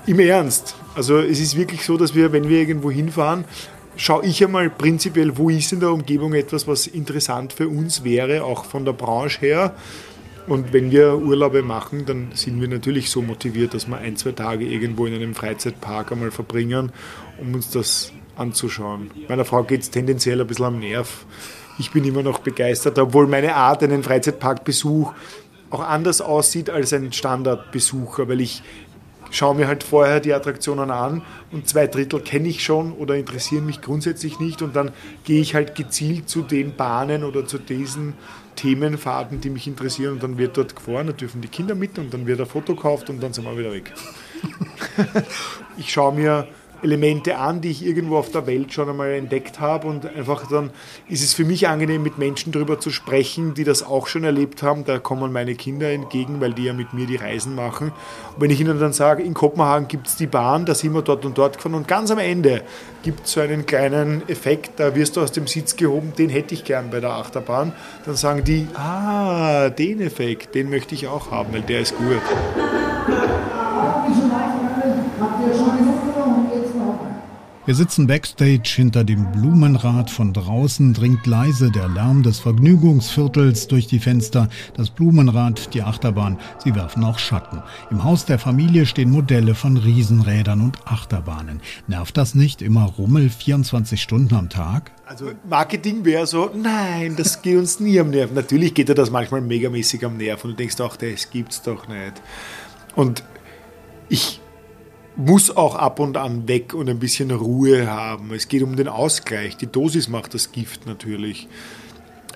Im 0.07 0.19
Ernst. 0.21 0.77
Also 0.95 1.19
es 1.19 1.41
ist 1.41 1.57
wirklich 1.57 1.85
so, 1.85 1.97
dass 1.97 2.15
wir, 2.15 2.33
wenn 2.33 2.49
wir 2.49 2.59
irgendwo 2.59 2.91
hinfahren, 2.91 3.45
schaue 4.01 4.25
ich 4.25 4.43
einmal 4.43 4.71
prinzipiell, 4.71 5.37
wo 5.37 5.51
ist 5.51 5.73
in 5.73 5.81
der 5.81 5.91
Umgebung 5.91 6.33
etwas, 6.33 6.67
was 6.67 6.87
interessant 6.87 7.53
für 7.53 7.69
uns 7.69 8.03
wäre, 8.03 8.45
auch 8.45 8.65
von 8.65 8.87
der 8.87 8.95
Branche 8.95 9.41
her. 9.41 9.75
Und 10.47 10.73
wenn 10.73 10.91
wir 10.91 11.19
Urlaube 11.19 11.63
machen, 11.63 12.07
dann 12.07 12.31
sind 12.33 12.61
wir 12.63 12.69
natürlich 12.69 13.11
so 13.11 13.21
motiviert, 13.21 13.75
dass 13.75 13.87
wir 13.87 13.99
ein, 13.99 14.17
zwei 14.17 14.33
Tage 14.33 14.65
irgendwo 14.65 15.05
in 15.05 15.15
einem 15.15 15.35
Freizeitpark 15.35 16.13
einmal 16.13 16.31
verbringen, 16.31 16.93
um 17.39 17.55
uns 17.55 17.71
das 17.71 18.13
anzuschauen. 18.37 19.11
Meiner 19.29 19.45
Frau 19.45 19.65
geht 19.65 19.83
es 19.83 19.91
tendenziell 19.91 20.41
ein 20.41 20.47
bisschen 20.47 20.65
am 20.65 20.79
Nerv. 20.79 21.27
Ich 21.79 21.91
bin 21.91 22.05
immer 22.05 22.23
noch 22.23 22.39
begeistert, 22.39 22.99
obwohl 22.99 23.27
meine 23.27 23.55
Art, 23.55 23.83
einen 23.83 24.03
Freizeitparkbesuch 24.03 25.13
auch 25.69 25.81
anders 25.81 26.23
aussieht 26.23 26.71
als 26.71 26.95
ein 26.95 27.13
Standardbesucher, 27.13 28.29
weil 28.29 28.41
ich 28.41 28.63
schaue 29.31 29.55
mir 29.55 29.69
halt 29.69 29.83
vorher 29.83 30.21
die 30.21 30.33
Attraktionen 30.33 30.91
an 30.91 31.23
und 31.53 31.69
zwei 31.69 31.87
Drittel 31.87 32.21
kenne 32.21 32.49
ich 32.49 32.65
schon 32.65 32.93
oder 32.93 33.17
interessieren 33.17 33.67
mich 33.67 33.81
grundsätzlich 33.81 34.41
nicht 34.41 34.63
und 34.63 34.77
dann 34.77 34.93
gehe 35.25 35.41
ich 35.41 35.55
halt 35.55 35.75
gezielt 35.75 36.29
zu 36.29 36.43
den 36.43 36.75
Bahnen 36.77 37.25
oder 37.25 37.47
zu 37.47 37.59
diesen 37.59 38.15
Themenfahrten, 38.57 39.41
die 39.41 39.51
mich 39.51 39.67
interessieren 39.67 40.15
und 40.15 40.23
dann 40.23 40.37
wird 40.37 40.57
dort 40.57 40.77
gefahren, 40.77 41.07
da 41.07 41.13
dürfen 41.13 41.41
die 41.41 41.49
Kinder 41.49 41.75
mit 41.75 41.99
und 41.99 42.13
dann 42.13 42.27
wird 42.27 42.41
ein 42.41 42.47
Foto 42.47 42.75
gekauft 42.75 43.09
und 43.09 43.23
dann 43.23 43.33
sind 43.33 43.45
wir 43.45 43.57
wieder 43.57 43.73
weg. 43.73 43.93
ich 45.79 45.91
schaue 45.91 46.15
mir 46.15 46.47
Elemente 46.83 47.37
an, 47.37 47.61
die 47.61 47.71
ich 47.71 47.85
irgendwo 47.85 48.17
auf 48.17 48.31
der 48.31 48.47
Welt 48.47 48.73
schon 48.73 48.89
einmal 48.89 49.13
entdeckt 49.13 49.61
habe 49.61 49.87
und 49.89 50.07
einfach 50.07 50.49
dann 50.49 50.71
ist 51.09 51.23
es 51.23 51.35
für 51.35 51.45
mich 51.45 51.69
angenehm, 51.69 52.03
mit 52.03 52.19
Menschen 52.19 52.53
darüber 52.53 52.79
zu 52.81 52.91
sprechen, 52.91 53.55
die 53.55 53.65
das 53.65 53.83
auch 53.83 54.07
schon 54.07 54.25
erlebt 54.25 54.63
haben. 54.63 54.85
Da 54.85 54.99
kommen 54.99 55.33
meine 55.33 55.55
Kinder 55.55 55.91
entgegen, 55.91 56.41
weil 56.41 56.53
die 56.53 56.65
ja 56.65 56.73
mit 56.73 56.93
mir 56.93 57.07
die 57.07 57.17
Reisen 57.17 57.55
machen. 57.55 57.93
Und 58.35 58.41
wenn 58.41 58.51
ich 58.51 58.61
ihnen 58.61 58.79
dann 58.79 58.93
sage, 58.93 59.23
in 59.23 59.35
Kopenhagen 59.35 59.89
gibt 59.89 60.07
es 60.07 60.17
die 60.17 60.27
Bahn, 60.27 60.67
da 60.67 60.75
sind 60.75 60.95
wir 60.95 61.03
dort 61.03 61.25
und 61.25 61.37
dort 61.37 61.57
gefahren 61.57 61.75
und 61.75 61.89
ganz 61.89 62.11
am 62.11 62.19
Ende 62.19 62.63
gibt 63.03 63.27
es 63.27 63.33
so 63.33 63.41
einen 63.41 63.67
kleinen 63.67 64.29
Effekt, 64.29 64.79
da 64.79 64.95
wirst 64.95 65.17
du 65.17 65.23
aus 65.23 65.33
dem 65.33 65.47
Sitz 65.47 65.77
gehoben, 65.77 66.13
den 66.17 66.29
hätte 66.29 66.55
ich 66.55 66.65
gern 66.65 66.91
bei 66.91 67.01
der 67.01 67.11
Achterbahn. 67.11 67.73
Dann 68.05 68.17
sagen 68.17 68.45
die, 68.45 68.67
ah, 68.75 69.71
den 69.71 70.01
Effekt, 70.01 70.55
den 70.55 70.71
möchte 70.71 70.95
ich 70.95 71.07
auch 71.07 71.31
haben, 71.31 71.53
weil 71.53 71.63
der 71.63 71.81
ist 71.81 71.97
gut. 71.97 72.21
Wir 77.71 77.77
sitzen 77.77 78.09
backstage 78.09 78.69
hinter 78.75 79.05
dem 79.05 79.31
Blumenrad. 79.31 80.11
Von 80.11 80.33
draußen 80.33 80.93
dringt 80.93 81.25
leise 81.25 81.71
der 81.71 81.87
Lärm 81.89 82.25
des 82.25 82.41
Vergnügungsviertels 82.41 83.69
durch 83.69 83.87
die 83.87 84.01
Fenster. 84.01 84.49
Das 84.77 84.91
Blumenrad, 84.91 85.73
die 85.73 85.83
Achterbahn, 85.83 86.41
sie 86.65 86.75
werfen 86.75 87.05
auch 87.05 87.21
Schatten. 87.21 87.63
Im 87.93 88.03
Haus 88.03 88.25
der 88.25 88.41
Familie 88.41 88.87
stehen 88.87 89.13
Modelle 89.13 89.55
von 89.55 89.77
Riesenrädern 89.77 90.63
und 90.63 90.85
Achterbahnen. 90.85 91.61
Nervt 91.87 92.17
das 92.17 92.35
nicht 92.35 92.61
immer 92.61 92.87
Rummel 92.87 93.31
24 93.31 94.03
Stunden 94.03 94.35
am 94.35 94.49
Tag? 94.49 94.91
Also 95.07 95.31
Marketing 95.49 96.05
wäre 96.05 96.27
so, 96.27 96.51
nein, 96.53 97.15
das 97.15 97.41
geht 97.41 97.57
uns 97.57 97.79
nie 97.79 98.01
am 98.01 98.11
Nerv. 98.11 98.33
Natürlich 98.35 98.75
geht 98.75 98.89
dir 98.89 98.97
das 98.97 99.13
manchmal 99.13 99.43
megamäßig 99.43 100.05
am 100.05 100.17
Nerv 100.17 100.43
und 100.43 100.51
du 100.51 100.57
denkst 100.57 100.81
auch, 100.81 100.97
das 100.97 101.31
gibt's 101.31 101.63
doch 101.63 101.87
nicht. 101.87 102.21
Und 102.97 103.23
ich 104.09 104.40
muss 105.17 105.55
auch 105.55 105.75
ab 105.75 105.99
und 105.99 106.17
an 106.17 106.49
weg 106.49 106.75
und 106.75 106.89
ein 106.89 106.99
bisschen 106.99 107.31
Ruhe 107.31 107.89
haben. 107.89 108.33
Es 108.33 108.49
geht 108.49 108.63
um 108.63 108.77
den 108.77 108.89
Ausgleich. 108.89 109.57
Die 109.57 109.67
Dosis 109.67 110.09
macht 110.09 110.35
das 110.35 110.53
Gift 110.53 110.87
natürlich. 110.87 111.49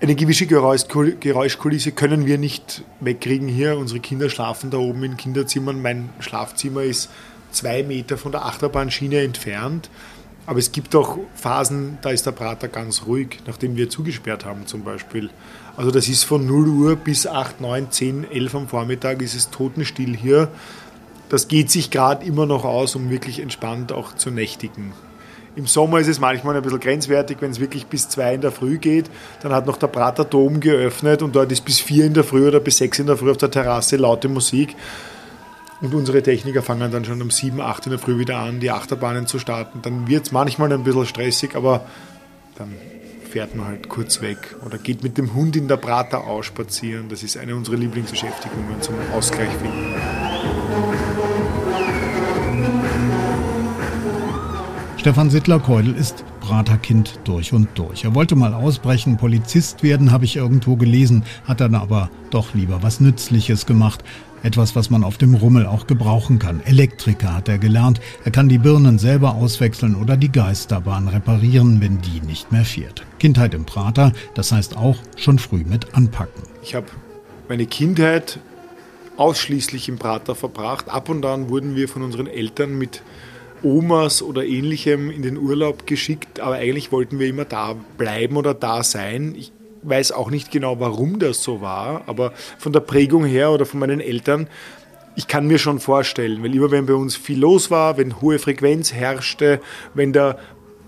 eine 0.00 0.16
gewisse 0.16 0.47
Geräuschkulisse 0.47 1.93
können 1.93 2.26
wir 2.26 2.37
nicht 2.37 2.83
wegkriegen 3.00 3.49
hier. 3.49 3.78
Unsere 3.78 4.00
Kinder 4.00 4.28
schlafen 4.28 4.71
da 4.71 4.78
oben 4.78 5.04
in 5.04 5.16
Kinderzimmern. 5.16 5.81
Mein 5.81 6.11
Schlafzimmer 6.21 6.83
ist 6.83 7.11
zwei 7.52 7.83
Meter 7.83 8.19
von 8.19 8.33
der 8.33 8.45
Achterbahnschiene 8.45 9.21
entfernt. 9.21 9.88
Aber 10.47 10.59
es 10.59 10.73
gibt 10.73 10.95
auch 10.95 11.19
Phasen, 11.35 11.97
da 12.02 12.11
ist 12.11 12.26
der 12.26 12.33
Prater 12.33 12.69
ganz 12.69 13.07
ruhig, 13.07 13.38
nachdem 13.47 13.76
wir 13.76 13.88
zugesperrt 13.88 14.45
haben 14.45 14.66
zum 14.66 14.85
Beispiel. 14.85 15.31
Also 15.76 15.90
das 15.90 16.09
ist 16.09 16.25
von 16.25 16.47
0 16.47 16.69
Uhr 16.69 16.97
bis 16.97 17.26
8, 17.26 17.62
9, 17.62 17.90
10, 17.90 18.31
11 18.31 18.54
am 18.54 18.69
Vormittag 18.69 19.23
ist 19.23 19.35
es 19.35 19.50
totenstill 19.50 20.14
hier. 20.14 20.50
Das 21.28 21.49
geht 21.49 21.71
sich 21.71 21.90
gerade 21.90 22.25
immer 22.25 22.47
noch 22.47 22.64
aus, 22.64 22.95
um 22.97 23.11
wirklich 23.11 23.40
entspannt 23.40 23.93
auch 23.93 24.14
zu 24.14 24.31
nächtigen. 24.31 24.93
Im 25.57 25.66
Sommer 25.66 26.00
ist 26.00 26.09
es 26.09 26.19
manchmal 26.19 26.57
ein 26.57 26.62
bisschen 26.62 26.81
grenzwertig, 26.81 27.37
wenn 27.40 27.52
es 27.52 27.61
wirklich 27.61 27.87
bis 27.87 28.09
2 28.09 28.35
in 28.35 28.40
der 28.40 28.50
Früh 28.50 28.78
geht. 28.78 29.09
Dann 29.40 29.52
hat 29.52 29.66
noch 29.66 29.76
der 29.76 29.87
Prater 29.87 30.25
Dom 30.25 30.59
geöffnet 30.59 31.23
und 31.23 31.37
dort 31.37 31.52
ist 31.52 31.64
bis 31.64 31.78
4 31.78 32.07
in 32.07 32.14
der 32.14 32.25
Früh 32.25 32.49
oder 32.49 32.59
bis 32.59 32.78
6 32.78 33.00
in 33.00 33.07
der 33.07 33.16
Früh 33.16 33.31
auf 33.31 33.37
der 33.37 33.52
Terrasse 33.52 33.97
laute 33.97 34.28
Musik. 34.28 34.75
Und 35.81 35.95
unsere 35.95 36.23
Techniker 36.23 36.62
fangen 36.62 36.90
dann 36.90 37.04
schon 37.04 37.23
um 37.23 37.31
7, 37.31 37.61
8 37.61 37.87
in 37.87 37.90
der 37.90 37.99
Früh 37.99 38.19
wieder 38.19 38.38
an, 38.38 38.59
die 38.59 38.71
Achterbahnen 38.71 39.26
zu 39.26 39.38
starten. 39.38 39.81
Dann 39.83 40.09
wird 40.09 40.26
es 40.26 40.33
manchmal 40.33 40.73
ein 40.73 40.83
bisschen 40.83 41.07
stressig, 41.07 41.54
aber 41.54 41.85
dann 42.57 42.75
fährt 43.31 43.54
man 43.54 43.66
halt 43.66 43.88
kurz 43.88 44.21
weg 44.23 44.57
oder 44.64 44.78
geht 44.78 45.02
mit 45.02 45.19
dem 45.19 45.35
Hund 45.35 45.57
in 45.57 45.69
der 45.69 45.76
Prater 45.76 46.25
ausspazieren. 46.25 47.09
Das 47.09 47.23
ist 47.23 47.37
eine 47.37 47.54
unserer 47.54 47.76
Lieblingsbeschäftigungen 47.76 48.81
zum 48.81 48.95
Ausgleich 49.12 49.50
finden. 49.50 51.13
Stefan 55.04 55.28
Sittler-Keudel 55.28 55.94
ist 55.94 56.25
Praterkind 56.40 57.20
durch 57.25 57.52
und 57.52 57.68
durch. 57.75 58.04
Er 58.04 58.14
wollte 58.14 58.37
mal 58.37 58.54
ausbrechen, 58.54 59.18
Polizist 59.18 59.82
werden, 59.82 60.12
habe 60.12 60.25
ich 60.25 60.37
irgendwo 60.37 60.76
gelesen, 60.76 61.25
hat 61.44 61.61
dann 61.61 61.75
aber 61.75 62.08
doch 62.30 62.54
lieber 62.54 62.82
was 62.82 63.00
Nützliches 63.00 63.66
gemacht. 63.66 64.02
Etwas, 64.42 64.75
was 64.75 64.88
man 64.88 65.04
auf 65.04 65.18
dem 65.18 65.34
Rummel 65.34 65.66
auch 65.66 65.87
gebrauchen 65.87 66.38
kann. 66.38 66.62
Elektriker 66.64 67.34
hat 67.34 67.50
er 67.50 67.58
gelernt. 67.58 68.00
Er 68.25 68.30
kann 68.30 68.49
die 68.49 68.56
Birnen 68.56 68.99
selber 68.99 69.34
auswechseln 69.34 69.94
oder 69.94 70.16
die 70.16 70.32
Geisterbahn 70.32 71.08
reparieren, 71.08 71.82
wenn 71.82 72.00
die 72.00 72.23
nicht 72.26 72.50
mehr 72.50 72.64
fährt. 72.64 73.04
Kindheit 73.18 73.52
im 73.52 73.66
Prater, 73.66 74.14
das 74.32 74.52
heißt 74.52 74.75
auch 74.75 74.96
schon 75.16 75.38
früh 75.38 75.64
mit 75.66 75.94
anpacken. 75.94 76.44
Ich 76.62 76.75
habe 76.75 76.87
meine 77.50 77.66
Kindheit 77.66 78.38
ausschließlich 79.18 79.87
im 79.90 79.99
Prater 79.99 80.34
verbracht. 80.34 80.88
Ab 80.88 81.11
und 81.11 81.26
an 81.26 81.50
wurden 81.50 81.76
wir 81.76 81.90
von 81.90 82.00
unseren 82.00 82.26
Eltern 82.26 82.78
mit 82.78 83.02
Omas 83.64 84.23
oder 84.23 84.44
ähnlichem 84.44 85.11
in 85.11 85.23
den 85.23 85.37
Urlaub 85.37 85.87
geschickt, 85.87 86.40
aber 86.40 86.56
eigentlich 86.56 86.92
wollten 86.92 87.18
wir 87.18 87.26
immer 87.26 87.44
da 87.44 87.75
bleiben 87.99 88.37
oder 88.37 88.54
da 88.54 88.83
sein. 88.83 89.35
Ich 89.37 89.52
weiß 89.83 90.12
auch 90.12 90.30
nicht 90.30 90.50
genau, 90.50 90.80
warum 90.80 91.18
das 91.18 91.42
so 91.42 91.61
war, 91.61 92.02
aber 92.06 92.33
von 92.59 92.73
der 92.73 92.80
Prägung 92.80 93.25
her 93.25 93.50
oder 93.50 93.66
von 93.66 93.80
meinen 93.80 94.00
Eltern, 94.00 94.49
ich 95.16 95.28
kann 95.28 95.47
mir 95.47 95.59
schon 95.59 95.78
vorstellen, 95.78 96.42
weil 96.42 96.54
immer 96.54 96.71
wenn 96.71 96.87
bei 96.87 96.94
uns 96.94 97.16
viel 97.16 97.38
los 97.38 97.71
war, 97.71 97.97
wenn 97.97 98.21
hohe 98.21 98.38
Frequenz 98.38 98.92
herrschte, 98.92 99.61
wenn 99.94 100.12
da 100.12 100.38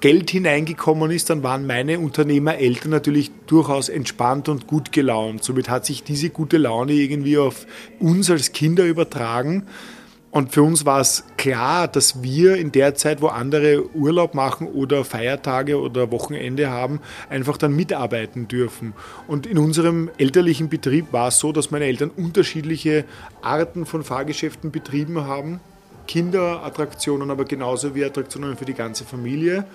Geld 0.00 0.30
hineingekommen 0.30 1.10
ist, 1.10 1.30
dann 1.30 1.42
waren 1.42 1.66
meine 1.66 1.98
Unternehmereltern 1.98 2.90
natürlich 2.90 3.30
durchaus 3.46 3.88
entspannt 3.88 4.48
und 4.48 4.66
gut 4.66 4.92
gelaunt. 4.92 5.42
Somit 5.42 5.70
hat 5.70 5.86
sich 5.86 6.02
diese 6.02 6.28
gute 6.28 6.58
Laune 6.58 6.92
irgendwie 6.92 7.38
auf 7.38 7.66
uns 7.98 8.30
als 8.30 8.52
Kinder 8.52 8.84
übertragen. 8.84 9.66
Und 10.30 10.52
für 10.52 10.62
uns 10.62 10.84
war 10.84 11.00
es 11.00 11.24
klar, 11.38 11.88
dass 11.88 12.22
wir 12.22 12.56
in 12.56 12.72
der 12.72 12.94
Zeit, 12.94 13.22
wo 13.22 13.28
andere 13.28 13.88
Urlaub 13.94 14.34
machen 14.34 14.66
oder 14.66 15.04
Feiertage 15.04 15.80
oder 15.80 16.10
Wochenende 16.10 16.68
haben, 16.68 17.00
einfach 17.30 17.56
dann 17.56 17.74
mitarbeiten 17.74 18.48
dürfen. 18.48 18.92
Und 19.28 19.46
in 19.46 19.56
unserem 19.56 20.10
elterlichen 20.18 20.68
Betrieb 20.68 21.12
war 21.12 21.28
es 21.28 21.38
so, 21.38 21.52
dass 21.52 21.70
meine 21.70 21.86
Eltern 21.86 22.10
unterschiedliche 22.10 23.04
Arten 23.40 23.86
von 23.86 24.02
Fahrgeschäften 24.04 24.72
betrieben 24.72 25.24
haben. 25.24 25.60
Kinderattraktionen, 26.06 27.30
aber 27.30 27.44
genauso 27.44 27.94
wie 27.94 28.04
Attraktionen 28.04 28.56
für 28.56 28.64
die 28.64 28.74
ganze 28.74 29.04
Familie. 29.04 29.66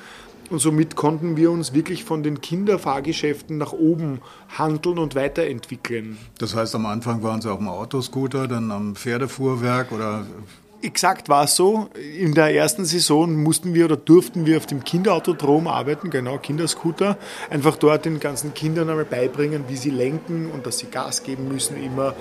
Und 0.50 0.60
somit 0.60 0.98
konnten 0.98 1.38
wir 1.38 1.50
uns 1.50 1.74
wirklich 1.74 2.04
von 2.04 2.24
den 2.24 2.42
Kinderfahrgeschäften 2.42 3.58
nach 3.58 3.72
oben 3.72 4.20
handeln 4.50 5.00
und 5.00 5.16
weiterentwickeln. 5.16 6.18
Das 6.40 6.56
heißt, 6.56 6.76
am 6.76 6.86
Anfang 6.86 7.24
waren 7.24 7.42
Sie 7.42 7.50
auf 7.50 7.60
dem 7.60 7.70
Autoscooter, 7.70 8.50
dann 8.50 8.70
am 8.70 8.96
Pferdefuhrwerk 8.96 9.94
oder 9.94 10.26
Exakt 10.84 11.30
war 11.30 11.44
es 11.44 11.56
so. 11.56 11.90
In 12.18 12.34
der 12.34 12.56
ersten 12.56 12.86
Saison 12.86 13.36
mussten 13.44 13.76
wir 13.76 13.86
oder 13.86 13.98
durften 13.98 14.48
wir 14.48 14.58
auf 14.58 14.66
dem 14.66 14.84
Kinderautodrom 14.84 15.68
arbeiten, 15.68 16.10
genau, 16.10 16.40
Kinderscooter. 16.40 17.18
Einfach 17.52 17.76
dort 17.76 18.06
den 18.06 18.20
ganzen 18.20 18.56
Kindern 18.56 18.90
einmal 18.90 19.06
beibringen, 19.06 19.66
wie 19.68 19.78
sie 19.78 19.92
lenken 19.92 20.50
und 20.50 20.66
dass 20.66 20.80
sie 20.80 20.88
Gas 20.88 21.22
geben 21.22 21.48
müssen 21.50 21.82
immer. 21.82 22.16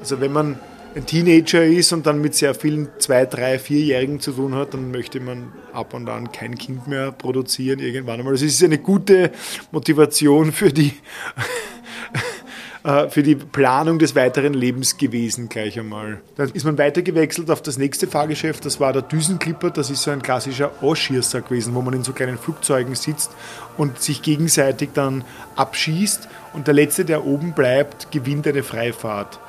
Also 0.00 0.20
wenn 0.20 0.32
man 0.32 0.60
ein 0.94 1.06
Teenager 1.06 1.64
ist 1.64 1.92
und 1.92 2.06
dann 2.06 2.20
mit 2.20 2.34
sehr 2.34 2.54
vielen 2.54 2.88
zwei, 2.98 3.26
drei, 3.26 3.58
vierjährigen 3.58 4.20
zu 4.20 4.32
tun 4.32 4.54
hat, 4.54 4.74
dann 4.74 4.90
möchte 4.90 5.20
man 5.20 5.52
ab 5.72 5.92
und 5.94 6.08
an 6.08 6.30
kein 6.30 6.56
Kind 6.56 6.86
mehr 6.86 7.12
produzieren 7.12 7.80
irgendwann 7.80 8.20
einmal. 8.20 8.34
Also 8.34 8.46
es 8.46 8.54
ist 8.54 8.62
eine 8.62 8.78
gute 8.78 9.32
Motivation 9.72 10.52
für 10.52 10.72
die 10.72 10.92
äh, 12.84 13.08
für 13.08 13.24
die 13.24 13.34
Planung 13.34 13.98
des 13.98 14.14
weiteren 14.14 14.54
Lebens 14.54 14.96
gewesen 14.96 15.48
gleich 15.48 15.78
einmal. 15.78 16.20
Dann 16.36 16.50
ist 16.50 16.64
man 16.64 16.78
weitergewechselt 16.78 17.50
auf 17.50 17.60
das 17.60 17.76
nächste 17.76 18.06
Fahrgeschäft, 18.06 18.64
das 18.64 18.78
war 18.78 18.92
der 18.92 19.02
Düsenklipper, 19.02 19.70
das 19.70 19.90
ist 19.90 20.02
so 20.02 20.12
ein 20.12 20.22
klassischer 20.22 20.70
Ausschießer 20.80 21.40
gewesen, 21.40 21.74
wo 21.74 21.82
man 21.82 21.94
in 21.94 22.04
so 22.04 22.12
kleinen 22.12 22.38
Flugzeugen 22.38 22.94
sitzt 22.94 23.32
und 23.76 24.00
sich 24.00 24.22
gegenseitig 24.22 24.90
dann 24.94 25.24
abschießt 25.56 26.28
und 26.52 26.68
der 26.68 26.74
Letzte, 26.74 27.04
der 27.04 27.24
oben 27.24 27.52
bleibt, 27.52 28.12
gewinnt 28.12 28.46
eine 28.46 28.62
Freifahrt. 28.62 29.40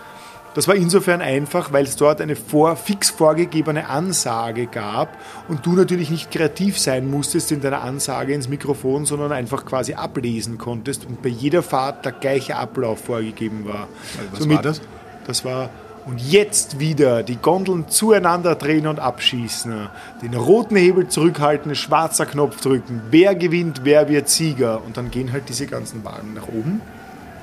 Das 0.55 0.69
war 0.69 0.75
insofern 0.75 1.21
einfach, 1.21 1.73
weil 1.73 1.83
es 1.83 1.97
dort 1.97 2.21
eine 2.21 2.37
vor, 2.37 2.77
fix 2.77 3.09
vorgegebene 3.09 3.89
Ansage 3.89 4.67
gab 4.67 5.17
und 5.49 5.65
du 5.65 5.73
natürlich 5.73 6.09
nicht 6.09 6.31
kreativ 6.31 6.79
sein 6.79 7.09
musstest 7.09 7.51
in 7.51 7.59
deiner 7.59 7.81
Ansage 7.81 8.33
ins 8.33 8.47
Mikrofon, 8.47 9.05
sondern 9.05 9.33
einfach 9.33 9.65
quasi 9.65 9.95
ablesen 9.95 10.57
konntest 10.57 11.05
und 11.05 11.21
bei 11.21 11.29
jeder 11.29 11.61
Fahrt 11.61 12.05
der 12.05 12.13
gleiche 12.13 12.55
Ablauf 12.55 13.01
vorgegeben 13.03 13.65
war. 13.65 13.89
Was 14.31 14.39
Somit, 14.39 14.55
war 14.55 14.63
das? 14.63 14.81
Das 15.27 15.43
war 15.43 15.69
und 16.05 16.21
jetzt 16.21 16.79
wieder 16.79 17.23
die 17.23 17.35
Gondeln 17.35 17.89
zueinander 17.89 18.55
drehen 18.55 18.87
und 18.87 18.99
abschießen. 18.99 19.89
Den 20.21 20.35
roten 20.35 20.77
Hebel 20.77 21.07
zurückhalten, 21.07 21.75
schwarzer 21.75 22.27
Knopf 22.27 22.61
drücken. 22.61 23.01
Wer 23.09 23.35
gewinnt, 23.35 23.81
wer 23.83 24.07
wird 24.07 24.29
Sieger. 24.29 24.83
Und 24.85 24.97
dann 24.97 25.09
gehen 25.09 25.33
halt 25.33 25.49
diese 25.49 25.65
ganzen 25.65 26.05
Wagen 26.05 26.35
nach 26.35 26.47
oben 26.47 26.79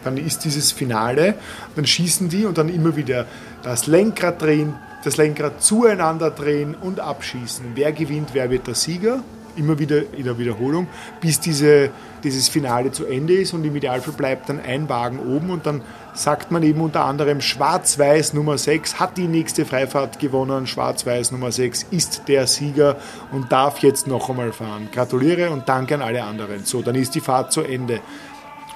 dann 0.04 0.16
ist 0.16 0.44
dieses 0.44 0.72
Finale, 0.72 1.34
dann 1.76 1.86
schießen 1.86 2.28
die 2.28 2.46
und 2.46 2.58
dann 2.58 2.68
immer 2.68 2.96
wieder 2.96 3.26
das 3.62 3.86
Lenkrad 3.86 4.42
drehen, 4.42 4.74
das 5.04 5.16
Lenkrad 5.16 5.62
zueinander 5.62 6.30
drehen 6.30 6.74
und 6.74 7.00
abschießen. 7.00 7.72
Wer 7.74 7.92
gewinnt, 7.92 8.30
wer 8.32 8.50
wird 8.50 8.66
der 8.66 8.74
Sieger? 8.74 9.22
Immer 9.54 9.78
wieder 9.78 10.14
in 10.16 10.24
der 10.24 10.38
Wiederholung, 10.38 10.86
bis 11.20 11.38
diese, 11.38 11.90
dieses 12.24 12.48
Finale 12.48 12.90
zu 12.90 13.04
Ende 13.04 13.34
ist 13.34 13.52
und 13.52 13.62
im 13.64 13.76
Idealfall 13.76 14.14
bleibt 14.14 14.48
dann 14.48 14.58
ein 14.60 14.88
Wagen 14.88 15.18
oben 15.18 15.50
und 15.50 15.66
dann 15.66 15.82
sagt 16.14 16.50
man 16.50 16.62
eben 16.62 16.80
unter 16.80 17.04
anderem 17.04 17.42
Schwarz-Weiß 17.42 18.32
Nummer 18.32 18.56
6 18.56 18.98
hat 18.98 19.18
die 19.18 19.28
nächste 19.28 19.66
Freifahrt 19.66 20.18
gewonnen, 20.18 20.66
Schwarz-Weiß 20.66 21.32
Nummer 21.32 21.52
6 21.52 21.86
ist 21.90 22.22
der 22.28 22.46
Sieger 22.46 22.96
und 23.30 23.52
darf 23.52 23.80
jetzt 23.80 24.06
noch 24.06 24.30
einmal 24.30 24.52
fahren. 24.52 24.88
Gratuliere 24.90 25.50
und 25.50 25.68
danke 25.68 25.96
an 25.96 26.02
alle 26.02 26.24
anderen. 26.24 26.64
So, 26.64 26.80
dann 26.80 26.94
ist 26.94 27.14
die 27.14 27.20
Fahrt 27.20 27.52
zu 27.52 27.60
Ende. 27.60 28.00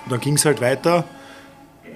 Und 0.05 0.12
dann 0.12 0.21
ging 0.21 0.35
es 0.35 0.45
halt 0.45 0.61
weiter 0.61 1.05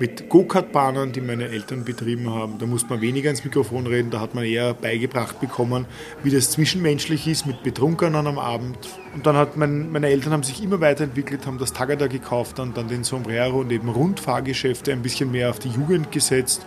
mit 0.01 0.31
Go-Kart-Bahnen, 0.31 1.13
die 1.13 1.21
meine 1.21 1.49
Eltern 1.49 1.85
betrieben 1.85 2.31
haben. 2.31 2.59
Da 2.59 2.65
musste 2.65 2.89
man 2.89 3.03
weniger 3.03 3.29
ins 3.29 3.45
Mikrofon 3.45 3.87
reden, 3.87 4.11
da 4.11 4.19
hat 4.21 4.35
man 4.35 4.45
eher 4.45 4.73
beigebracht 4.73 5.41
bekommen, 5.41 5.85
wie 6.23 6.31
das 6.31 6.51
zwischenmenschlich 6.51 7.29
ist 7.29 7.47
mit 7.47 7.63
Betrunkenen 7.63 8.27
am 8.27 8.39
Abend. 8.39 8.79
Und 9.15 9.27
dann 9.27 9.37
hat 9.37 9.59
mein, 9.59 9.93
meine 9.93 10.09
Eltern 10.09 10.33
haben 10.33 10.43
sich 10.43 10.63
immer 10.63 10.81
weiterentwickelt, 10.81 11.47
haben 11.47 11.59
das 11.59 11.75
Tagada 11.75 12.07
gekauft, 12.07 12.59
dann, 12.59 12.73
dann 12.73 12.89
den 12.89 13.05
Sombrero 13.05 13.61
und 13.61 13.71
eben 13.71 13.91
Rundfahrgeschäfte 13.91 14.91
ein 14.91 15.03
bisschen 15.03 15.31
mehr 15.31 15.51
auf 15.51 15.59
die 15.59 15.69
Jugend 15.69 16.11
gesetzt. 16.11 16.65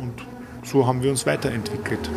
Und 0.00 0.14
so 0.64 0.86
haben 0.86 1.02
wir 1.02 1.10
uns 1.10 1.26
weiterentwickelt. 1.26 2.08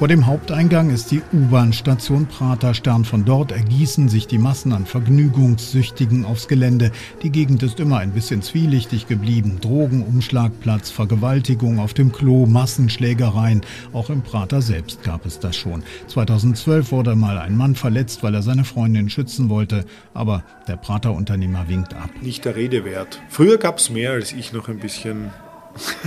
Vor 0.00 0.08
dem 0.08 0.24
Haupteingang 0.24 0.88
ist 0.88 1.10
die 1.10 1.20
U-Bahn-Station 1.30 2.24
Praterstern. 2.24 3.04
Von 3.04 3.26
dort 3.26 3.52
ergießen 3.52 4.08
sich 4.08 4.26
die 4.26 4.38
Massen 4.38 4.72
an 4.72 4.86
Vergnügungssüchtigen 4.86 6.24
aufs 6.24 6.48
Gelände. 6.48 6.90
Die 7.22 7.28
Gegend 7.28 7.62
ist 7.62 7.80
immer 7.80 7.98
ein 7.98 8.12
bisschen 8.12 8.40
zwielichtig 8.40 9.08
geblieben. 9.08 9.58
Drogen, 9.60 10.02
Umschlagplatz, 10.02 10.88
Vergewaltigung 10.88 11.78
auf 11.78 11.92
dem 11.92 12.12
Klo, 12.12 12.46
Massenschlägereien. 12.46 13.60
Auch 13.92 14.08
im 14.08 14.22
Prater 14.22 14.62
selbst 14.62 15.02
gab 15.02 15.26
es 15.26 15.38
das 15.38 15.54
schon. 15.54 15.82
2012 16.06 16.92
wurde 16.92 17.14
mal 17.14 17.36
ein 17.36 17.54
Mann 17.54 17.74
verletzt, 17.74 18.22
weil 18.22 18.34
er 18.34 18.40
seine 18.40 18.64
Freundin 18.64 19.10
schützen 19.10 19.50
wollte. 19.50 19.84
Aber 20.14 20.44
der 20.66 20.78
Prater-Unternehmer 20.78 21.68
winkt 21.68 21.92
ab. 21.92 22.08
Nicht 22.22 22.46
der 22.46 22.56
Rede 22.56 22.86
wert. 22.86 23.20
Früher 23.28 23.58
gab 23.58 23.76
es 23.76 23.90
mehr, 23.90 24.12
als 24.12 24.32
ich 24.32 24.54
noch 24.54 24.70
ein 24.70 24.78
bisschen 24.78 25.30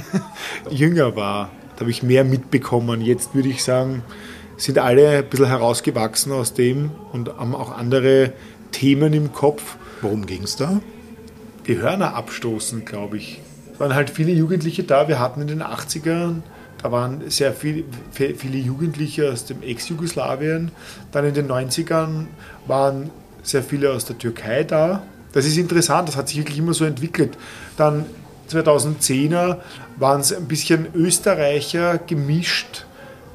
jünger 0.72 1.16
war. 1.16 1.52
Habe 1.84 1.92
ich 1.92 2.02
mehr 2.02 2.24
mitbekommen. 2.24 3.02
Jetzt 3.02 3.36
würde 3.36 3.50
ich 3.50 3.62
sagen, 3.62 4.04
sind 4.56 4.80
alle 4.80 5.18
ein 5.18 5.26
bisschen 5.26 5.48
herausgewachsen 5.48 6.32
aus 6.32 6.54
dem 6.54 6.92
und 7.12 7.38
haben 7.38 7.54
auch 7.54 7.78
andere 7.78 8.32
Themen 8.72 9.12
im 9.12 9.34
Kopf. 9.34 9.76
Worum 10.02 10.26
ging 10.26 10.44
es 10.44 10.56
da? 10.56 10.80
Die 11.68 11.82
Hörner 11.82 12.16
abstoßen, 12.16 12.86
glaube 12.86 13.18
ich. 13.18 13.42
Es 13.74 13.82
waren 13.82 13.96
halt 13.96 14.12
viele 14.12 14.32
Jugendliche 14.32 14.86
da. 14.86 15.10
Wir 15.10 15.20
hatten 15.20 15.42
in 15.42 15.48
den 15.50 15.62
80ern, 15.62 16.36
da 16.82 16.94
waren 16.94 17.30
sehr 17.30 17.52
viel, 17.52 17.84
viele 18.14 18.58
Jugendliche 18.60 19.30
aus 19.30 19.44
dem 19.44 19.62
Ex-Jugoslawien. 19.62 20.72
Dann 21.12 21.26
in 21.26 21.34
den 21.34 21.52
90ern 21.52 22.28
waren 22.66 23.10
sehr 23.42 23.62
viele 23.62 23.92
aus 23.92 24.06
der 24.06 24.18
Türkei 24.18 24.64
da. 24.64 25.04
Das 25.34 25.46
ist 25.46 25.58
interessant, 25.58 26.08
das 26.08 26.16
hat 26.16 26.30
sich 26.30 26.38
wirklich 26.38 26.60
immer 26.60 26.74
so 26.74 26.86
entwickelt. 26.86 27.38
Dann 27.76 28.06
2010er 28.50 29.58
waren 29.98 30.22
es 30.22 30.34
ein 30.34 30.48
bisschen 30.48 30.88
Österreicher 30.94 31.98
gemischt 31.98 32.86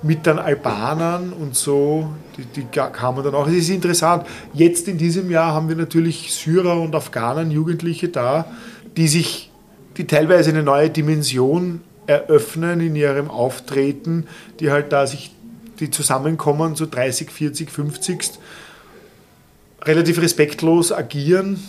mit 0.02 0.26
dann 0.26 0.38
Albanern 0.38 1.32
und 1.32 1.56
so, 1.56 2.10
die, 2.36 2.44
die 2.44 2.64
kamen 2.64 3.24
dann 3.24 3.34
auch. 3.34 3.48
Es 3.48 3.54
ist 3.54 3.70
interessant, 3.70 4.26
jetzt 4.54 4.86
in 4.86 4.96
diesem 4.96 5.30
Jahr 5.30 5.52
haben 5.52 5.68
wir 5.68 5.76
natürlich 5.76 6.32
Syrer 6.32 6.80
und 6.80 6.94
Afghanen, 6.94 7.50
Jugendliche 7.50 8.08
da, 8.08 8.46
die 8.96 9.08
sich, 9.08 9.50
die 9.96 10.06
teilweise 10.06 10.50
eine 10.50 10.62
neue 10.62 10.90
Dimension 10.90 11.80
eröffnen 12.06 12.80
in 12.80 12.96
ihrem 12.96 13.28
Auftreten, 13.28 14.26
die 14.60 14.70
halt 14.70 14.92
da 14.92 15.06
sich, 15.06 15.32
die 15.80 15.90
zusammenkommen, 15.90 16.76
so 16.76 16.86
30, 16.86 17.30
40, 17.30 17.70
50, 17.70 18.30
relativ 19.82 20.20
respektlos 20.20 20.92
agieren, 20.92 21.62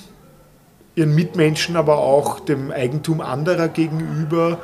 ihren 0.99 1.15
Mitmenschen, 1.15 1.75
aber 1.75 1.97
auch 1.97 2.39
dem 2.41 2.71
Eigentum 2.71 3.21
anderer 3.21 3.69
gegenüber, 3.69 4.59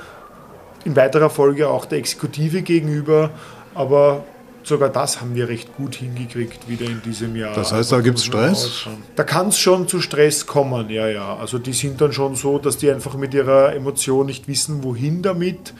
in 0.84 0.96
weiterer 0.96 1.30
Folge 1.30 1.70
auch 1.70 1.86
der 1.86 1.98
Exekutive 1.98 2.62
gegenüber. 2.62 3.32
Aber 3.74 4.24
sogar 4.64 4.90
das 4.90 5.22
haben 5.22 5.36
wir 5.36 5.48
recht 5.48 5.76
gut 5.76 5.96
hingekriegt 5.96 6.68
wieder 6.68 6.86
in 6.86 7.02
diesem 7.02 7.36
Jahr. 7.36 7.56
Das 7.56 7.72
heißt, 7.72 7.92
da 7.92 8.02
gibt 8.02 8.20
es 8.20 8.26
Stress? 8.26 8.88
Da 9.16 9.24
kann 9.24 9.48
es 9.48 9.58
schon 9.58 9.88
zu 9.88 10.02
Stress 10.02 10.46
kommen, 10.46 10.90
ja, 10.90 11.08
ja. 11.08 11.36
Also 11.38 11.58
die 11.58 11.74
sind 11.74 12.02
dann 12.02 12.12
schon 12.12 12.36
so, 12.36 12.60
dass 12.60 12.78
die 12.78 12.92
einfach 12.92 13.16
mit 13.16 13.34
ihrer 13.34 13.74
Emotion 13.74 14.26
nicht 14.26 14.48
wissen, 14.48 14.84
wohin 14.84 15.22
damit. 15.22 15.74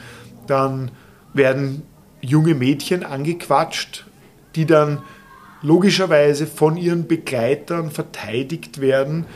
Dann 0.46 0.90
werden 1.34 1.82
junge 2.20 2.54
Mädchen 2.54 3.04
angequatscht, 3.04 4.06
die 4.54 4.66
dann 4.66 5.02
logischerweise 5.62 6.46
von 6.46 6.76
ihren 6.76 7.06
Begleitern 7.06 7.90
verteidigt 7.90 8.80
werden 8.80 9.26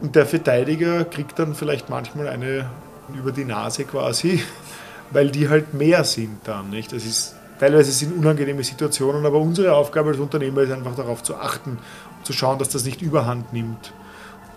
und 0.00 0.14
der 0.14 0.26
Verteidiger 0.26 1.04
kriegt 1.04 1.38
dann 1.38 1.54
vielleicht 1.54 1.88
manchmal 1.88 2.28
eine 2.28 2.68
über 3.14 3.32
die 3.32 3.44
Nase 3.44 3.84
quasi, 3.84 4.42
weil 5.10 5.30
die 5.30 5.48
halt 5.48 5.74
mehr 5.74 6.04
sind 6.04 6.38
dann. 6.44 6.70
Nicht? 6.70 6.92
Das 6.92 7.04
ist, 7.04 7.34
teilweise 7.58 7.92
sind 7.92 8.16
unangenehme 8.16 8.64
Situationen, 8.64 9.24
aber 9.24 9.38
unsere 9.38 9.74
Aufgabe 9.74 10.10
als 10.10 10.18
Unternehmer 10.18 10.62
ist 10.62 10.72
einfach 10.72 10.96
darauf 10.96 11.22
zu 11.22 11.36
achten 11.36 11.78
zu 12.26 12.32
schauen, 12.32 12.58
dass 12.58 12.68
das 12.68 12.84
nicht 12.84 13.00
überhand 13.02 13.52
nimmt. 13.52 13.92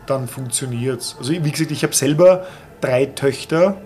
Dann 0.08 0.28
funktioniert 0.28 1.02
es. 1.02 1.16
Also 1.20 1.32
wie 1.32 1.52
gesagt, 1.52 1.72
ich 1.72 1.84
habe 1.84 1.94
selber 1.94 2.48
drei 2.82 3.06
Töchter, 3.06 3.78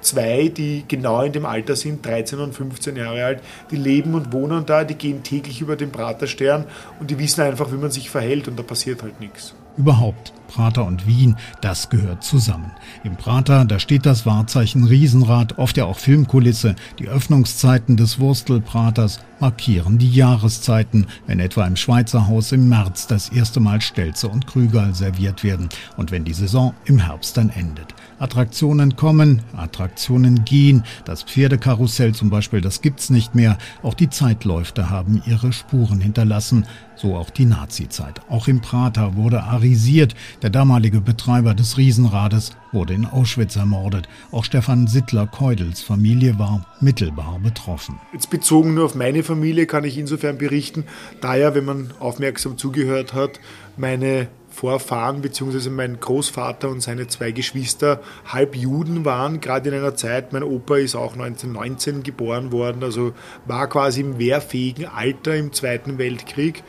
zwei, 0.00 0.48
die 0.48 0.84
genau 0.88 1.22
in 1.22 1.32
dem 1.32 1.46
Alter 1.46 1.76
sind, 1.76 2.04
13 2.04 2.40
und 2.40 2.54
15 2.54 2.96
Jahre 2.96 3.24
alt, 3.24 3.42
die 3.70 3.76
leben 3.76 4.14
und 4.14 4.32
wohnen 4.32 4.66
da, 4.66 4.84
die 4.84 4.96
gehen 4.96 5.22
täglich 5.22 5.60
über 5.60 5.76
den 5.76 5.92
Praterstern 5.92 6.66
und 6.98 7.10
die 7.10 7.18
wissen 7.18 7.42
einfach, 7.42 7.70
wie 7.70 7.76
man 7.76 7.90
sich 7.90 8.10
verhält 8.10 8.48
und 8.48 8.58
da 8.58 8.62
passiert 8.62 9.02
halt 9.02 9.20
nichts. 9.20 9.54
Überhaupt, 9.76 10.32
Prater 10.48 10.84
und 10.84 11.06
Wien, 11.06 11.36
das 11.60 11.90
gehört 11.90 12.24
zusammen. 12.24 12.72
Im 13.04 13.16
Prater, 13.16 13.64
da 13.64 13.78
steht 13.78 14.04
das 14.04 14.26
Wahrzeichen 14.26 14.84
Riesenrad, 14.84 15.58
oft 15.58 15.76
ja 15.76 15.84
auch 15.84 15.98
Filmkulisse. 15.98 16.74
Die 16.98 17.08
Öffnungszeiten 17.08 17.96
des 17.96 18.18
Wurstelpraters 18.18 19.20
markieren 19.38 19.98
die 19.98 20.10
Jahreszeiten, 20.10 21.06
wenn 21.26 21.40
etwa 21.40 21.66
im 21.66 21.76
Schweizer 21.76 22.26
Haus 22.26 22.52
im 22.52 22.68
März 22.68 23.06
das 23.06 23.28
erste 23.28 23.60
Mal 23.60 23.80
Stelze 23.80 24.28
und 24.28 24.46
Krügerl 24.46 24.94
serviert 24.94 25.44
werden 25.44 25.68
und 25.96 26.10
wenn 26.10 26.24
die 26.24 26.34
Saison 26.34 26.74
im 26.84 26.98
Herbst 26.98 27.36
dann 27.36 27.50
endet. 27.50 27.94
Attraktionen 28.20 28.96
kommen, 28.96 29.42
Attraktionen 29.56 30.44
gehen. 30.44 30.84
Das 31.06 31.22
Pferdekarussell 31.22 32.14
zum 32.14 32.28
Beispiel, 32.28 32.60
das 32.60 32.82
gibt's 32.82 33.08
nicht 33.08 33.34
mehr. 33.34 33.56
Auch 33.82 33.94
die 33.94 34.10
Zeitläufte 34.10 34.90
haben 34.90 35.22
ihre 35.26 35.52
Spuren 35.54 36.00
hinterlassen. 36.00 36.66
So 36.96 37.16
auch 37.16 37.30
die 37.30 37.46
Nazizeit. 37.46 38.20
Auch 38.28 38.46
im 38.46 38.60
Prater 38.60 39.16
wurde 39.16 39.42
arisiert. 39.42 40.14
Der 40.42 40.50
damalige 40.50 41.00
Betreiber 41.00 41.54
des 41.54 41.78
Riesenrades 41.78 42.50
wurde 42.72 42.92
in 42.92 43.06
Auschwitz 43.06 43.56
ermordet. 43.56 44.06
Auch 44.32 44.44
Stefan 44.44 44.86
Sittler-Keudels 44.86 45.80
Familie 45.80 46.38
war 46.38 46.66
mittelbar 46.80 47.38
betroffen. 47.42 47.98
Jetzt 48.12 48.28
bezogen 48.28 48.74
nur 48.74 48.84
auf 48.84 48.94
meine 48.94 49.22
Familie 49.22 49.64
kann 49.64 49.84
ich 49.84 49.96
insofern 49.96 50.36
berichten, 50.36 50.84
da 51.22 51.36
ja, 51.36 51.54
wenn 51.54 51.64
man 51.64 51.94
aufmerksam 52.00 52.58
zugehört 52.58 53.14
hat, 53.14 53.40
meine 53.78 54.28
Vorfahren 54.50 55.22
bzw. 55.22 55.70
mein 55.70 56.00
Großvater 56.00 56.68
und 56.68 56.80
seine 56.80 57.06
zwei 57.06 57.30
Geschwister 57.30 58.00
halb 58.26 58.56
Juden 58.56 59.04
waren, 59.04 59.40
gerade 59.40 59.70
in 59.70 59.76
einer 59.76 59.94
Zeit, 59.94 60.32
mein 60.32 60.42
Opa 60.42 60.76
ist 60.76 60.96
auch 60.96 61.12
1919 61.12 62.02
geboren 62.02 62.52
worden, 62.52 62.82
also 62.82 63.12
war 63.46 63.68
quasi 63.68 64.00
im 64.00 64.18
wehrfähigen 64.18 64.86
Alter 64.86 65.36
im 65.36 65.52
Zweiten 65.52 65.98
Weltkrieg 65.98 66.62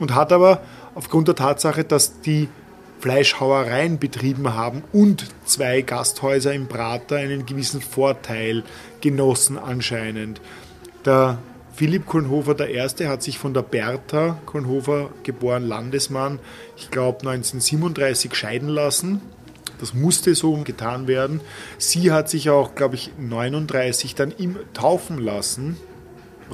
und 0.00 0.14
hat 0.14 0.32
aber 0.32 0.62
aufgrund 0.94 1.28
der 1.28 1.36
Tatsache, 1.36 1.84
dass 1.84 2.20
die 2.20 2.48
Fleischhauereien 3.00 3.98
betrieben 3.98 4.52
haben 4.54 4.82
und 4.92 5.26
zwei 5.44 5.80
Gasthäuser 5.82 6.52
im 6.52 6.68
Prater 6.68 7.16
einen 7.16 7.46
gewissen 7.46 7.80
Vorteil 7.80 8.62
genossen 9.00 9.56
anscheinend. 9.56 10.40
Der 11.06 11.38
Philipp 11.80 12.04
der 12.58 12.68
Erste 12.68 13.08
hat 13.08 13.22
sich 13.22 13.38
von 13.38 13.54
der 13.54 13.62
Bertha 13.62 14.38
Kornhofer, 14.44 15.08
geboren 15.22 15.66
Landesmann, 15.66 16.38
ich 16.76 16.90
glaube 16.90 17.20
1937 17.20 18.34
scheiden 18.34 18.68
lassen. 18.68 19.22
Das 19.78 19.94
musste 19.94 20.34
so 20.34 20.54
getan 20.58 21.08
werden. 21.08 21.40
Sie 21.78 22.12
hat 22.12 22.28
sich 22.28 22.50
auch, 22.50 22.74
glaube 22.74 22.96
ich, 22.96 23.12
39 23.18 24.14
dann 24.14 24.30
im 24.30 24.58
taufen 24.74 25.16
lassen, 25.16 25.78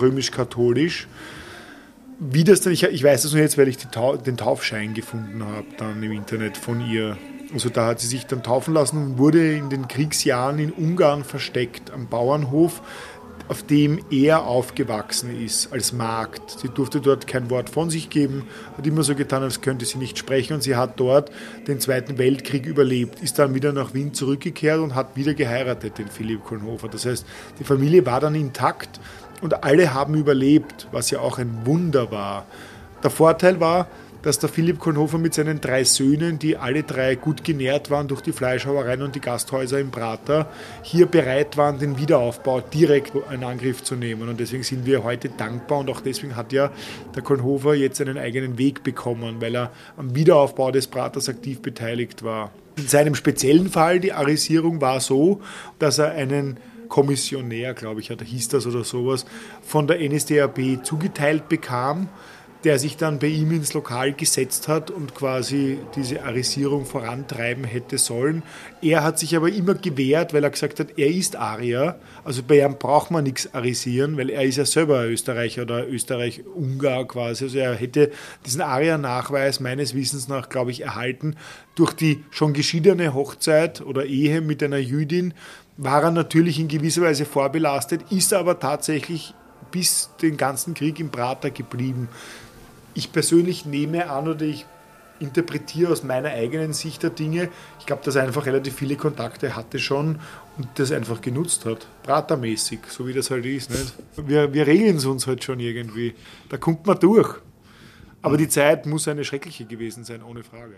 römisch-katholisch. 0.01 1.09
Wie 2.21 2.45
das 2.45 2.61
dann, 2.61 2.73
ich, 2.73 2.85
ich 2.85 3.03
weiß 3.03 3.23
das 3.23 3.33
nur 3.33 3.43
jetzt, 3.43 3.59
weil 3.59 3.67
ich 3.67 3.79
Tau, 3.79 4.17
den 4.17 4.37
Taufschein 4.37 4.95
gefunden 4.95 5.43
habe 5.45 5.67
dann 5.77 6.01
im 6.05 6.13
Internet 6.13 6.57
von 6.57 6.81
ihr. 6.81 7.19
Also 7.53 7.69
da 7.69 7.87
hat 7.87 7.99
sie 7.99 8.07
sich 8.07 8.27
dann 8.27 8.45
taufen 8.45 8.75
lassen 8.75 8.97
und 8.99 9.19
wurde 9.19 9.57
in 9.57 9.71
den 9.71 9.89
Kriegsjahren 9.89 10.61
in 10.61 10.71
Ungarn 10.71 11.25
versteckt 11.25 11.91
am 11.91 12.07
Bauernhof 12.07 12.81
auf 13.49 13.63
dem 13.63 14.01
er 14.11 14.45
aufgewachsen 14.45 15.45
ist 15.45 15.73
als 15.73 15.93
Magd. 15.93 16.59
Sie 16.61 16.69
durfte 16.69 17.01
dort 17.01 17.27
kein 17.27 17.51
Wort 17.51 17.71
von 17.71 17.91
sich 17.91 18.11
geben, 18.11 18.45
hat 18.77 18.87
immer 18.87 19.03
so 19.03 19.15
getan, 19.15 19.43
als 19.43 19.61
könnte 19.61 19.85
sie 19.85 19.99
nicht 19.99 20.19
sprechen 20.19 20.55
und 20.55 20.63
sie 20.63 20.77
hat 20.77 20.99
dort 20.99 21.31
den 21.67 21.81
Zweiten 21.81 22.19
Weltkrieg 22.19 22.67
überlebt, 22.67 23.23
ist 23.23 23.39
dann 23.39 23.55
wieder 23.55 23.73
nach 23.73 23.95
Wien 23.95 24.15
zurückgekehrt 24.15 24.81
und 24.81 24.95
hat 24.95 25.17
wieder 25.17 25.35
geheiratet, 25.35 25.99
den 25.99 26.09
Philipp 26.09 26.45
Kohlhofer. 26.45 26.89
Das 26.89 27.07
heißt, 27.07 27.27
die 27.59 27.65
Familie 27.65 28.05
war 28.07 28.21
dann 28.21 28.35
intakt 28.35 29.01
und 29.41 29.65
alle 29.65 29.95
haben 29.95 30.15
überlebt, 30.15 30.89
was 30.93 31.11
ja 31.11 31.21
auch 31.21 31.39
ein 31.39 31.65
Wunder 31.65 32.11
war. 32.11 32.47
Der 33.03 33.11
Vorteil 33.11 33.61
war, 33.61 33.89
dass 34.27 34.41
der 34.41 34.49
Philipp 34.49 34.81
Kornhofer 34.81 35.19
mit 35.19 35.35
seinen 35.35 35.61
drei 35.61 35.85
Söhnen, 35.85 36.41
die 36.41 36.57
alle 36.57 36.83
drei 36.83 37.15
gut 37.15 37.45
genährt 37.45 37.93
waren 37.93 38.09
durch 38.09 38.23
die 38.23 38.33
Fleischhauereien 38.33 39.03
und 39.03 39.15
die 39.15 39.21
Gasthäuser 39.21 39.79
im 39.79 39.93
Prater, 39.93 40.51
hier 40.83 41.07
bereit 41.07 41.57
waren, 41.57 41.79
den 41.79 41.97
Wiederaufbau 41.97 42.61
direkt 42.61 43.13
in 43.33 43.45
Angriff 43.45 43.85
zu 43.85 43.95
nehmen. 43.95 44.29
Und 44.29 44.41
deswegen 44.41 44.65
sind 44.65 44.85
wir 44.85 45.05
heute 45.05 45.29
dankbar 45.29 45.79
und 45.79 45.91
auch 45.91 46.01
deswegen 46.01 46.35
hat 46.35 46.53
ja 46.53 46.73
der 47.15 47.23
Kornhofer 47.23 47.75
jetzt 47.75 48.01
einen 48.01 48.19
eigenen 48.19 48.59
Weg 48.59 48.83
bekommen, 48.83 49.37
weil 49.39 49.55
er 49.55 49.71
am 49.97 50.17
Wiederaufbau 50.17 50.73
des 50.73 50.89
Praters 50.89 51.29
aktiv 51.29 51.63
beteiligt 51.63 52.25
war. 52.25 52.51
In 52.75 52.89
seinem 52.89 53.15
speziellen 53.15 53.69
Fall, 53.69 54.01
die 54.01 54.13
Arisierung 54.13 54.81
war 54.81 54.99
so, 54.99 55.41
dass 55.79 55.99
er 55.99 56.11
einen 56.11 56.57
Kommissionär, 56.89 57.75
glaube 57.75 58.01
ich, 58.01 58.09
hieß 58.11 58.49
das 58.49 58.67
oder 58.67 58.83
sowas, 58.83 59.25
von 59.63 59.87
der 59.87 60.01
NSDAP 60.01 60.85
zugeteilt 60.85 61.49
bekam 61.49 62.09
der 62.67 62.81
sich 62.81 62.97
dann 62.97 63.21
bei 63.21 63.29
ihm 63.29 63.53
ins 63.53 63.75
Lokal 63.75 64.13
gesetzt 64.13 64.67
hat 64.67 64.91
und 64.91 65.15
quasi 65.15 65.79
diese 65.95 66.25
Arisierung 66.25 66.85
vorantreiben 66.85 67.63
hätte 67.63 67.97
sollen. 67.97 68.43
Er 68.83 69.05
hat 69.05 69.21
sich 69.21 69.37
aber 69.37 69.53
immer 69.53 69.75
gewehrt, 69.75 70.35
weil 70.35 70.43
er 70.43 70.51
gesagt 70.51 70.81
hat, 70.81 70.99
er 70.99 71.07
ist 71.07 71.37
Arier, 71.37 72.01
also 72.25 72.43
bei 72.43 72.59
ihm 72.59 72.77
braucht 72.77 73.13
man 73.13 73.23
nichts 73.23 73.55
arisieren, 73.55 74.17
weil 74.17 74.31
er 74.31 74.43
ist 74.43 74.57
ja 74.57 74.65
selber 74.65 75.07
Österreicher 75.07 75.63
oder 75.63 75.87
Österreich-Ungar 75.87 77.07
quasi. 77.07 77.45
Also 77.45 77.59
er 77.59 77.77
hätte 77.77 78.11
diesen 78.45 78.63
Arier-Nachweis 78.63 79.61
meines 79.61 79.95
Wissens 79.95 80.27
nach, 80.27 80.49
glaube 80.49 80.73
ich, 80.73 80.81
erhalten. 80.81 81.37
Durch 81.77 81.93
die 81.93 82.25
schon 82.33 82.53
geschiedene 82.53 83.15
Hochzeit 83.15 83.81
oder 83.81 84.07
Ehe 84.07 84.41
mit 84.41 84.61
einer 84.61 84.79
Jüdin 84.79 85.35
war 85.77 86.03
er 86.03 86.11
natürlich 86.11 86.59
in 86.59 86.67
gewisser 86.67 87.03
Weise 87.03 87.27
vorbelastet, 87.27 88.11
ist 88.11 88.33
aber 88.33 88.59
tatsächlich 88.59 89.35
bis 89.71 90.11
den 90.21 90.37
ganzen 90.37 90.75
Krieg 90.75 90.99
im 90.99 91.11
Prater 91.11 91.53
geblieben. 91.53 92.09
Ich 92.97 93.13
persönlich 93.13 93.67
nehme 93.67 94.09
an 94.09 94.27
oder 94.27 94.47
ich 94.47 94.65
interpretiere 95.21 95.93
aus 95.93 96.03
meiner 96.03 96.31
eigenen 96.31 96.73
Sicht 96.73 97.03
der 97.03 97.11
Dinge. 97.11 97.51
Ich 97.79 97.85
glaube, 97.85 98.03
dass 98.03 98.17
er 98.17 98.23
einfach 98.23 98.47
relativ 98.47 98.75
viele 98.75 98.97
Kontakte 98.97 99.55
hatte 99.55 99.79
schon 99.79 100.19
und 100.57 100.67
das 100.77 100.93
einfach 100.93 101.21
genutzt 101.21 101.67
hat. 101.67 101.87
Pratermäßig, 102.03 102.81
so 102.89 103.07
wie 103.07 103.13
das 103.13 103.31
halt 103.31 103.45
ist. 103.45 103.71
Nicht? 103.71 103.93
Wir, 104.17 104.53
wir 104.53 104.67
regeln 104.67 104.97
es 104.97 105.05
uns 105.05 105.27
halt 105.27 105.45
schon 105.45 105.61
irgendwie. 105.61 106.15
Da 106.49 106.57
kommt 106.57 106.87
man 106.87 106.99
durch. 106.99 107.35
Aber 108.23 108.39
die 108.39 108.49
Zeit 108.49 108.87
muss 108.87 109.07
eine 109.09 109.25
schreckliche 109.25 109.67
gewesen 109.67 110.03
sein, 110.03 110.23
ohne 110.23 110.43
Frage. 110.43 110.77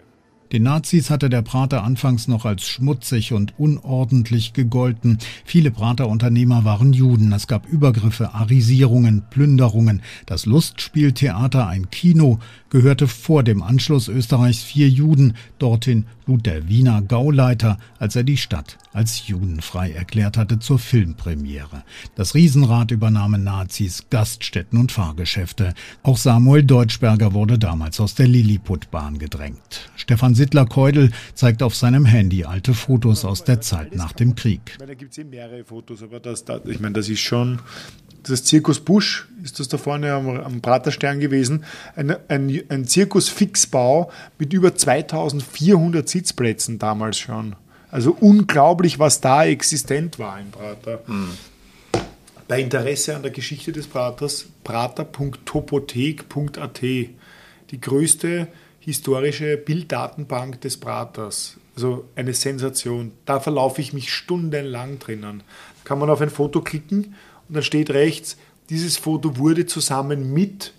Den 0.53 0.63
Nazis 0.63 1.11
hatte 1.11 1.29
der 1.29 1.43
Prater 1.43 1.85
anfangs 1.85 2.27
noch 2.27 2.47
als 2.47 2.67
schmutzig 2.67 3.35
und 3.35 3.59
unordentlich 3.59 4.55
gegolten. 4.55 5.19
Viele 5.45 5.71
Praterunternehmer 5.71 6.65
waren 6.65 6.95
Juden. 6.95 7.33
Es 7.33 7.47
gab 7.47 7.67
Übergriffe, 7.69 8.33
Arisierungen, 8.33 9.25
Plünderungen. 9.29 10.01
Das 10.25 10.47
Lustspieltheater, 10.47 11.67
ein 11.67 11.91
Kino, 11.91 12.39
gehörte 12.71 13.09
vor 13.09 13.43
dem 13.43 13.63
Anschluss 13.63 14.09
Österreichs 14.09 14.63
vier 14.63 14.89
Juden. 14.89 15.35
Dorthin 15.59 16.07
lud 16.27 16.47
der 16.47 16.69
Wiener 16.69 17.03
Gauleiter, 17.03 17.79
als 17.99 18.17
er 18.17 18.25
die 18.25 18.37
Stadt 18.37 18.79
als 18.93 19.29
judenfrei 19.29 19.93
erklärt 19.93 20.37
hatte, 20.37 20.59
zur 20.59 20.79
Filmpremiere. 20.79 21.85
Das 22.15 22.35
Riesenrad 22.35 22.91
übernahmen 22.91 23.45
Nazis, 23.45 24.05
Gaststätten 24.11 24.79
und 24.79 24.93
Fahrgeschäfte. 24.93 25.75
Auch 26.03 26.17
Samuel 26.17 26.65
Deutschberger 26.65 27.33
wurde 27.33 27.59
damals 27.59 28.01
aus 28.01 28.15
der 28.15 28.29
Lilliputbahn 28.29 29.19
gedrängt. 29.19 29.91
Stefan 29.97 30.35
Sittler-Keudel 30.35 31.11
zeigt 31.35 31.63
auf 31.63 31.75
seinem 31.75 32.05
Handy 32.05 32.45
alte 32.45 32.75
Fotos 32.75 33.25
aus 33.25 33.45
der 33.45 33.61
Zeit 33.61 33.95
nach 33.95 34.13
dem 34.13 34.35
Krieg. 34.35 34.77
Da 34.79 34.95
gibt 34.95 35.17
es 35.17 35.25
mehrere 35.25 35.65
Fotos, 35.65 36.03
aber 36.03 36.21
das, 36.21 36.45
ich 36.67 36.81
meine, 36.81 36.95
das 36.95 37.09
ist 37.09 37.21
schon 37.21 37.61
das 38.23 38.45
Zirkus 38.45 38.81
Busch, 38.81 39.29
ist 39.49 39.61
das 39.61 39.69
da 39.69 39.79
vorne 39.79 40.13
am, 40.13 40.29
am 40.29 40.61
Praterstern 40.61 41.21
gewesen, 41.21 41.65
ein, 41.97 42.15
ein, 42.29 42.63
ein 42.69 42.85
Zirkusfixbau 42.87 44.11
mit 44.39 44.53
über 44.53 44.75
2400 44.75 46.07
Sitzplätzen 46.09 46.79
damals 46.79 47.19
schon. 47.19 47.57
Also 47.91 48.15
unglaublich, 48.21 48.99
was 48.99 49.23
da 49.23 49.45
existent 49.45 50.19
war 50.19 50.39
im 50.39 50.51
Prater. 50.51 51.01
Mhm. 51.07 51.31
Bei 52.47 52.61
Interesse 52.61 53.17
an 53.17 53.23
der 53.23 53.31
Geschichte 53.31 53.73
des 53.73 53.87
Praters, 53.87 54.45
prater.topothek.at, 54.65 56.83
die 56.83 57.17
größte 57.81 58.49
historische 58.81 59.57
Bilddatenbank 59.57 60.61
des 60.63 60.79
Praters. 60.79 61.57
Also 61.77 62.09
eine 62.17 62.35
Sensation. 62.35 63.13
Da 63.25 63.39
verlaufe 63.41 63.81
ich 63.81 63.93
mich 63.93 64.13
stundenlang 64.13 64.99
drinnen. 64.99 65.45
Kann 65.85 65.99
man 65.99 66.11
auf 66.11 66.21
ein 66.21 66.31
Foto 66.31 66.61
klicken 66.63 67.15
und 67.49 67.55
dann 67.55 67.63
steht 67.63 67.91
rechts, 67.91 68.37
dieses 68.71 68.97
Foto 68.97 69.37
wurde 69.37 69.67
zusammen 69.67 70.33
mit 70.33 70.73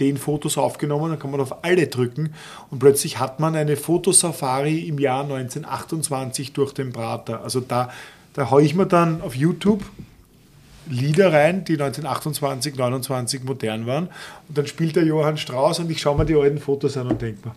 den 0.00 0.16
Fotos 0.16 0.56
aufgenommen, 0.58 1.10
dann 1.10 1.18
kann 1.18 1.30
man 1.30 1.40
auf 1.40 1.62
alle 1.64 1.86
drücken 1.86 2.34
und 2.70 2.78
plötzlich 2.78 3.18
hat 3.18 3.38
man 3.38 3.54
eine 3.54 3.76
Fotosafari 3.76 4.80
im 4.80 4.98
Jahr 4.98 5.22
1928 5.24 6.52
durch 6.52 6.72
den 6.72 6.92
Prater. 6.92 7.42
Also 7.42 7.60
da, 7.60 7.90
da 8.32 8.50
haue 8.50 8.62
ich 8.62 8.74
mir 8.74 8.86
dann 8.86 9.20
auf 9.20 9.36
YouTube 9.36 9.84
Lieder 10.88 11.32
rein, 11.32 11.64
die 11.64 11.74
1928, 11.74 12.74
29 12.74 13.44
modern 13.44 13.86
waren 13.86 14.08
und 14.48 14.58
dann 14.58 14.66
spielt 14.66 14.96
der 14.96 15.04
Johann 15.04 15.36
Strauss 15.36 15.78
und 15.78 15.90
ich 15.90 16.00
schaue 16.00 16.16
mir 16.16 16.24
die 16.24 16.34
alten 16.34 16.58
Fotos 16.58 16.96
an 16.96 17.06
und 17.06 17.20
denke 17.20 17.48
mir, 17.48 17.54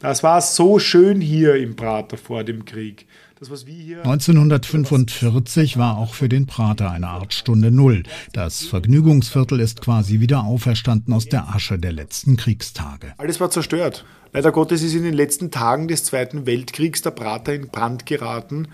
das 0.00 0.22
war 0.22 0.40
so 0.40 0.78
schön 0.78 1.20
hier 1.20 1.54
im 1.56 1.74
Prater 1.74 2.16
vor 2.16 2.44
dem 2.44 2.64
Krieg. 2.64 3.06
1945 3.40 5.78
war 5.78 5.96
auch 5.96 6.14
für 6.14 6.28
den 6.28 6.46
Prater 6.46 6.90
eine 6.90 7.06
Art 7.06 7.32
Stunde 7.32 7.70
Null. 7.70 8.02
Das 8.32 8.64
Vergnügungsviertel 8.64 9.60
ist 9.60 9.80
quasi 9.80 10.18
wieder 10.18 10.42
auferstanden 10.44 11.14
aus 11.14 11.26
der 11.26 11.48
Asche 11.48 11.78
der 11.78 11.92
letzten 11.92 12.36
Kriegstage. 12.36 13.14
Alles 13.16 13.38
war 13.38 13.50
zerstört. 13.50 14.04
Leider 14.32 14.50
Gottes 14.50 14.82
ist 14.82 14.94
in 14.94 15.04
den 15.04 15.14
letzten 15.14 15.52
Tagen 15.52 15.86
des 15.86 16.02
Zweiten 16.02 16.46
Weltkriegs 16.46 17.02
der 17.02 17.12
Prater 17.12 17.54
in 17.54 17.68
Brand 17.68 18.06
geraten. 18.06 18.66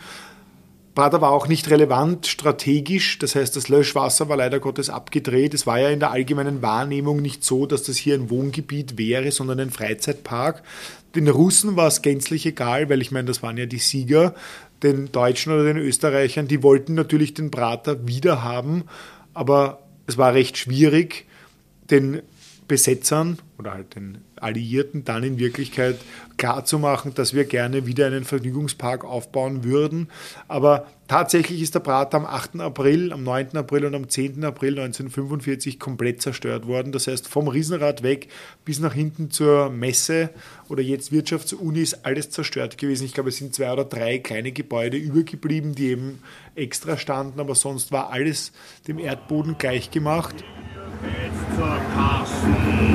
Prater 0.94 1.20
war 1.20 1.32
auch 1.32 1.48
nicht 1.48 1.70
relevant 1.70 2.26
strategisch, 2.26 3.18
das 3.18 3.34
heißt, 3.34 3.56
das 3.56 3.68
Löschwasser 3.68 4.28
war 4.28 4.36
leider 4.36 4.60
Gottes 4.60 4.88
abgedreht. 4.88 5.52
Es 5.52 5.66
war 5.66 5.78
ja 5.78 5.90
in 5.90 6.00
der 6.00 6.12
allgemeinen 6.12 6.62
Wahrnehmung 6.62 7.20
nicht 7.20 7.44
so, 7.44 7.66
dass 7.66 7.82
das 7.82 7.96
hier 7.96 8.14
ein 8.14 8.30
Wohngebiet 8.30 8.96
wäre, 8.96 9.30
sondern 9.30 9.60
ein 9.60 9.70
Freizeitpark. 9.70 10.62
Den 11.14 11.28
Russen 11.28 11.76
war 11.76 11.88
es 11.88 12.02
gänzlich 12.02 12.44
egal, 12.46 12.88
weil 12.88 13.00
ich 13.00 13.10
meine, 13.10 13.26
das 13.26 13.42
waren 13.42 13.56
ja 13.56 13.66
die 13.66 13.78
Sieger. 13.78 14.34
Den 14.82 15.12
Deutschen 15.12 15.52
oder 15.52 15.64
den 15.64 15.76
Österreichern, 15.76 16.48
die 16.48 16.62
wollten 16.62 16.94
natürlich 16.94 17.34
den 17.34 17.50
Prater 17.50 18.06
wieder 18.06 18.42
haben, 18.42 18.84
aber 19.32 19.80
es 20.06 20.18
war 20.18 20.34
recht 20.34 20.58
schwierig, 20.58 21.26
den 21.90 22.22
Besetzern 22.68 23.38
oder 23.58 23.72
halt 23.72 23.94
den 23.94 24.18
Alliierten 24.36 25.04
dann 25.04 25.22
in 25.22 25.38
Wirklichkeit 25.38 25.96
klarzumachen, 26.36 27.14
dass 27.14 27.34
wir 27.34 27.44
gerne 27.44 27.86
wieder 27.86 28.06
einen 28.06 28.24
Vergnügungspark 28.24 29.04
aufbauen 29.04 29.62
würden. 29.62 30.08
Aber 30.48 30.86
tatsächlich 31.06 31.62
ist 31.62 31.74
der 31.74 31.80
Prater 31.80 32.16
am 32.16 32.26
8. 32.26 32.60
April, 32.60 33.12
am 33.12 33.22
9. 33.22 33.56
April 33.56 33.84
und 33.84 33.94
am 33.94 34.08
10. 34.08 34.44
April 34.44 34.78
1945 34.78 35.78
komplett 35.78 36.20
zerstört 36.20 36.66
worden. 36.66 36.90
Das 36.90 37.06
heißt, 37.06 37.28
vom 37.28 37.46
Riesenrad 37.46 38.02
weg 38.02 38.28
bis 38.64 38.80
nach 38.80 38.92
hinten 38.92 39.30
zur 39.30 39.70
Messe 39.70 40.30
oder 40.68 40.82
jetzt 40.82 41.12
Wirtschaftsuni 41.12 41.80
ist 41.80 42.04
alles 42.04 42.30
zerstört 42.30 42.76
gewesen. 42.76 43.04
Ich 43.04 43.14
glaube, 43.14 43.28
es 43.28 43.36
sind 43.36 43.54
zwei 43.54 43.72
oder 43.72 43.84
drei 43.84 44.18
kleine 44.18 44.50
Gebäude 44.50 44.96
übergeblieben, 44.96 45.74
die 45.74 45.90
eben 45.90 46.18
extra 46.56 46.96
standen, 46.96 47.38
aber 47.38 47.54
sonst 47.54 47.92
war 47.92 48.10
alles 48.10 48.52
dem 48.88 48.98
Erdboden 48.98 49.56
gleichgemacht. 49.58 50.44
Jetzt 51.04 51.56
zur 51.56 51.80
Carsten. 51.94 52.93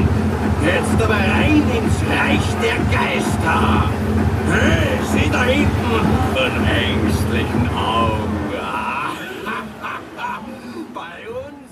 Jetzt 0.69 1.01
aber 1.01 1.15
rein 1.15 1.63
ins 1.77 1.97
Reich 2.07 2.47
der 2.61 2.77
Geister. 2.95 3.89
Hey, 4.51 4.99
sieh 5.11 5.29
da 5.31 5.43
hinten 5.45 6.05
von 6.35 6.53
ängstlichen 6.67 7.69
Augen. 7.75 8.39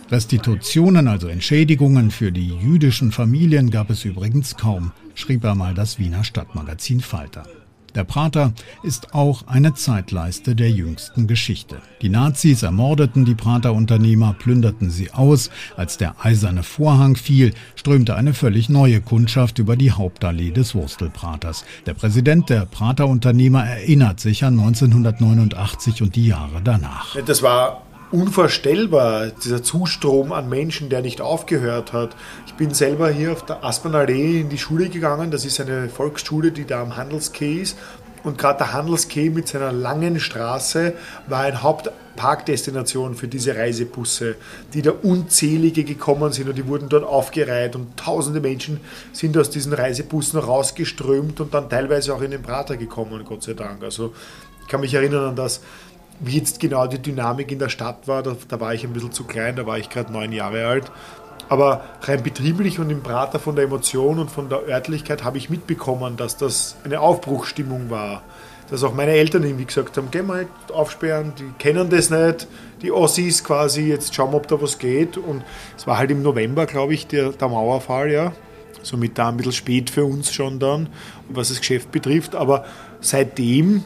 Restitutionen, 0.12 1.08
also 1.08 1.28
Entschädigungen 1.28 2.12
für 2.12 2.32
die 2.32 2.56
jüdischen 2.56 3.12
Familien 3.12 3.70
gab 3.70 3.90
es 3.90 4.06
übrigens 4.06 4.56
kaum, 4.56 4.92
schrieb 5.16 5.46
einmal 5.46 5.74
das 5.74 6.00
Wiener 6.00 6.24
Stadtmagazin 6.24 7.02
Falter. 7.02 7.44
Der 7.96 8.04
Prater 8.04 8.54
ist 8.84 9.14
auch 9.14 9.48
eine 9.48 9.74
Zeitleiste 9.74 10.56
der 10.56 10.70
jüngsten 10.70 11.28
Geschichte. 11.28 11.78
Die 12.02 12.10
Nazis 12.10 12.64
ermordeten 12.64 13.26
die 13.26 13.36
Prater-Unternehmer, 13.36 14.36
plünderten 14.38 14.90
sie 14.90 15.12
aus. 15.12 15.50
Als 15.76 15.98
der 15.98 16.16
eiserne 16.24 16.64
Vorhang 16.64 17.16
fiel, 17.16 17.54
strömte 17.76 18.16
eine 18.16 18.34
völlig 18.34 18.70
neue 18.70 19.02
Kundschaft 19.02 19.60
über 19.60 19.76
die 19.76 19.92
Hauptallee 19.92 20.52
des 20.52 20.76
Wurstelpraters. 20.76 21.66
Der 21.86 21.94
Präsident 21.94 22.50
der 22.50 22.66
Prater-Unternehmer 22.66 23.66
erinnert 23.66 24.20
sich 24.20 24.44
an 24.44 24.60
1989 24.60 26.02
und 26.02 26.16
die 26.16 26.28
Jahre 26.28 26.62
danach. 26.64 27.16
Das 27.26 27.42
war 27.42 27.82
unvorstellbar, 28.12 29.28
dieser 29.44 29.64
Zustrom 29.64 30.32
an 30.32 30.50
Menschen, 30.50 30.90
der 30.90 31.02
nicht 31.02 31.22
aufgehört 31.22 31.94
hat. 31.94 32.16
Bin 32.58 32.74
selber 32.74 33.10
hier 33.10 33.34
auf 33.34 33.46
der 33.46 33.64
Aspernallee 33.64 34.42
in 34.42 34.50
die 34.50 34.58
Schule 34.58 34.90
gegangen. 34.90 35.30
Das 35.30 35.46
ist 35.46 35.60
eine 35.62 35.90
Volksschule, 35.90 36.52
die 36.52 36.66
da 36.66 36.82
am 36.82 36.98
Handelskeh 36.98 37.62
ist. 37.62 37.78
Und 38.24 38.40
gerade 38.40 38.58
der 38.58 38.74
Handelskeh 38.74 39.30
mit 39.30 39.48
seiner 39.48 39.72
langen 39.72 40.20
Straße 40.20 40.94
war 41.28 41.42
eine 41.42 41.62
Hauptparkdestination 41.62 43.14
für 43.14 43.28
diese 43.28 43.56
Reisebusse, 43.56 44.38
die 44.74 44.82
da 44.82 44.92
unzählige 45.04 45.84
gekommen 45.84 46.34
sind 46.34 46.50
und 46.50 46.58
die 46.58 46.68
wurden 46.68 46.90
dort 46.90 47.04
aufgereiht 47.04 47.76
und 47.76 47.96
tausende 47.96 48.42
Menschen 48.42 48.80
sind 49.14 49.38
aus 49.38 49.52
diesen 49.52 49.72
Reisebussen 49.72 50.40
rausgeströmt 50.40 51.40
und 51.40 51.54
dann 51.54 51.70
teilweise 51.70 52.14
auch 52.16 52.22
in 52.22 52.32
den 52.32 52.42
Prater 52.42 52.76
gekommen, 52.76 53.24
Gott 53.24 53.44
sei 53.44 53.54
Dank. 53.54 53.84
Also 53.84 54.14
ich 54.64 54.68
kann 54.68 54.82
mich 54.82 54.96
erinnern 54.96 55.30
an 55.30 55.36
das 55.36 55.62
wie 56.20 56.38
jetzt 56.38 56.60
genau 56.60 56.88
die 56.88 57.00
Dynamik 57.00 57.52
in 57.52 57.60
der 57.60 57.70
Stadt 57.70 58.08
war, 58.08 58.24
da, 58.24 58.36
da 58.48 58.60
war 58.60 58.74
ich 58.74 58.84
ein 58.84 58.94
bisschen 58.94 59.12
zu 59.12 59.26
klein, 59.26 59.56
da 59.56 59.66
war 59.66 59.78
ich 59.78 59.90
gerade 59.90 60.12
neun 60.12 60.32
Jahre 60.32 60.66
alt. 60.66 60.92
Aber 61.50 61.86
rein 62.02 62.24
betrieblich 62.24 62.80
und 62.80 62.90
im 62.90 63.02
Prater 63.02 63.40
von 63.40 63.56
der 63.56 63.66
Emotion 63.66 64.20
und 64.20 64.30
von 64.30 64.50
der 64.50 64.68
Örtlichkeit 64.68 65.24
habe 65.24 65.38
ich 65.38 65.50
mitbekommen, 65.50 66.18
dass 66.18 66.38
das 66.38 66.76
eine 66.84 67.00
Aufbruchsstimmung 67.00 67.90
war. 67.90 68.22
Dass 68.70 68.84
auch 68.84 68.94
meine 68.94 69.12
Eltern 69.12 69.44
irgendwie 69.44 69.66
gesagt 69.66 69.96
haben, 69.96 70.10
geh 70.12 70.22
mal 70.22 70.46
aufsperren, 70.74 71.32
die 71.40 71.50
kennen 71.58 71.90
das 71.90 72.10
nicht, 72.10 72.48
die 72.82 72.92
Ossis 72.92 73.44
quasi, 73.44 73.84
jetzt 73.84 74.14
schauen 74.14 74.32
wir, 74.34 74.38
ob 74.38 74.48
da 74.48 74.62
was 74.62 74.78
geht. 74.78 75.18
Und 75.18 75.44
es 75.78 75.88
war 75.88 75.98
halt 75.98 76.12
im 76.12 76.22
November, 76.22 76.66
glaube 76.66 76.94
ich, 76.94 77.08
der, 77.08 77.30
der 77.30 77.48
Mauerfall, 77.48 78.12
ja. 78.12 78.34
Somit 78.84 79.18
da 79.18 79.30
ein 79.30 79.38
bisschen 79.38 79.54
spät 79.54 79.90
für 79.90 80.04
uns 80.04 80.34
schon 80.34 80.60
dann, 80.60 80.90
was 81.30 81.48
das 81.50 81.60
Geschäft 81.60 81.92
betrifft. 81.92 82.36
Aber 82.36 82.66
seitdem 83.00 83.86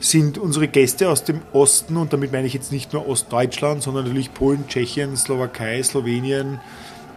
sind 0.00 0.38
unsere 0.38 0.68
Gäste 0.68 1.08
aus 1.08 1.24
dem 1.24 1.40
Osten, 1.52 1.96
und 1.96 2.12
damit 2.12 2.32
meine 2.32 2.46
ich 2.46 2.54
jetzt 2.54 2.72
nicht 2.72 2.92
nur 2.92 3.08
Ostdeutschland, 3.08 3.82
sondern 3.82 4.04
natürlich 4.04 4.32
Polen, 4.34 4.66
Tschechien, 4.68 5.16
Slowakei, 5.16 5.82
Slowenien, 5.82 6.60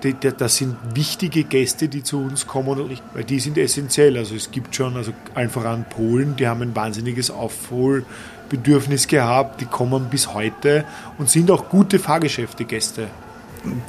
die, 0.03 0.13
die, 0.13 0.31
das 0.31 0.55
sind 0.55 0.77
wichtige 0.93 1.43
Gäste, 1.43 1.89
die 1.89 2.03
zu 2.03 2.19
uns 2.19 2.47
kommen, 2.47 2.89
weil 3.13 3.23
die 3.23 3.39
sind 3.39 3.57
essentiell. 3.57 4.17
Also 4.17 4.35
es 4.35 4.49
gibt 4.51 4.75
schon, 4.75 4.95
also 4.95 5.11
allen 5.35 5.49
voran 5.49 5.85
Polen, 5.89 6.35
die 6.37 6.47
haben 6.47 6.61
ein 6.61 6.75
wahnsinniges 6.75 7.31
Aufholbedürfnis 7.31 9.07
gehabt, 9.07 9.59
die 9.59 9.65
kommen 9.65 10.09
bis 10.09 10.33
heute 10.33 10.85
und 11.17 11.29
sind 11.29 11.51
auch 11.51 11.67
gute 11.67 11.99
Fahrgeschäfte-Gäste. 11.99 13.07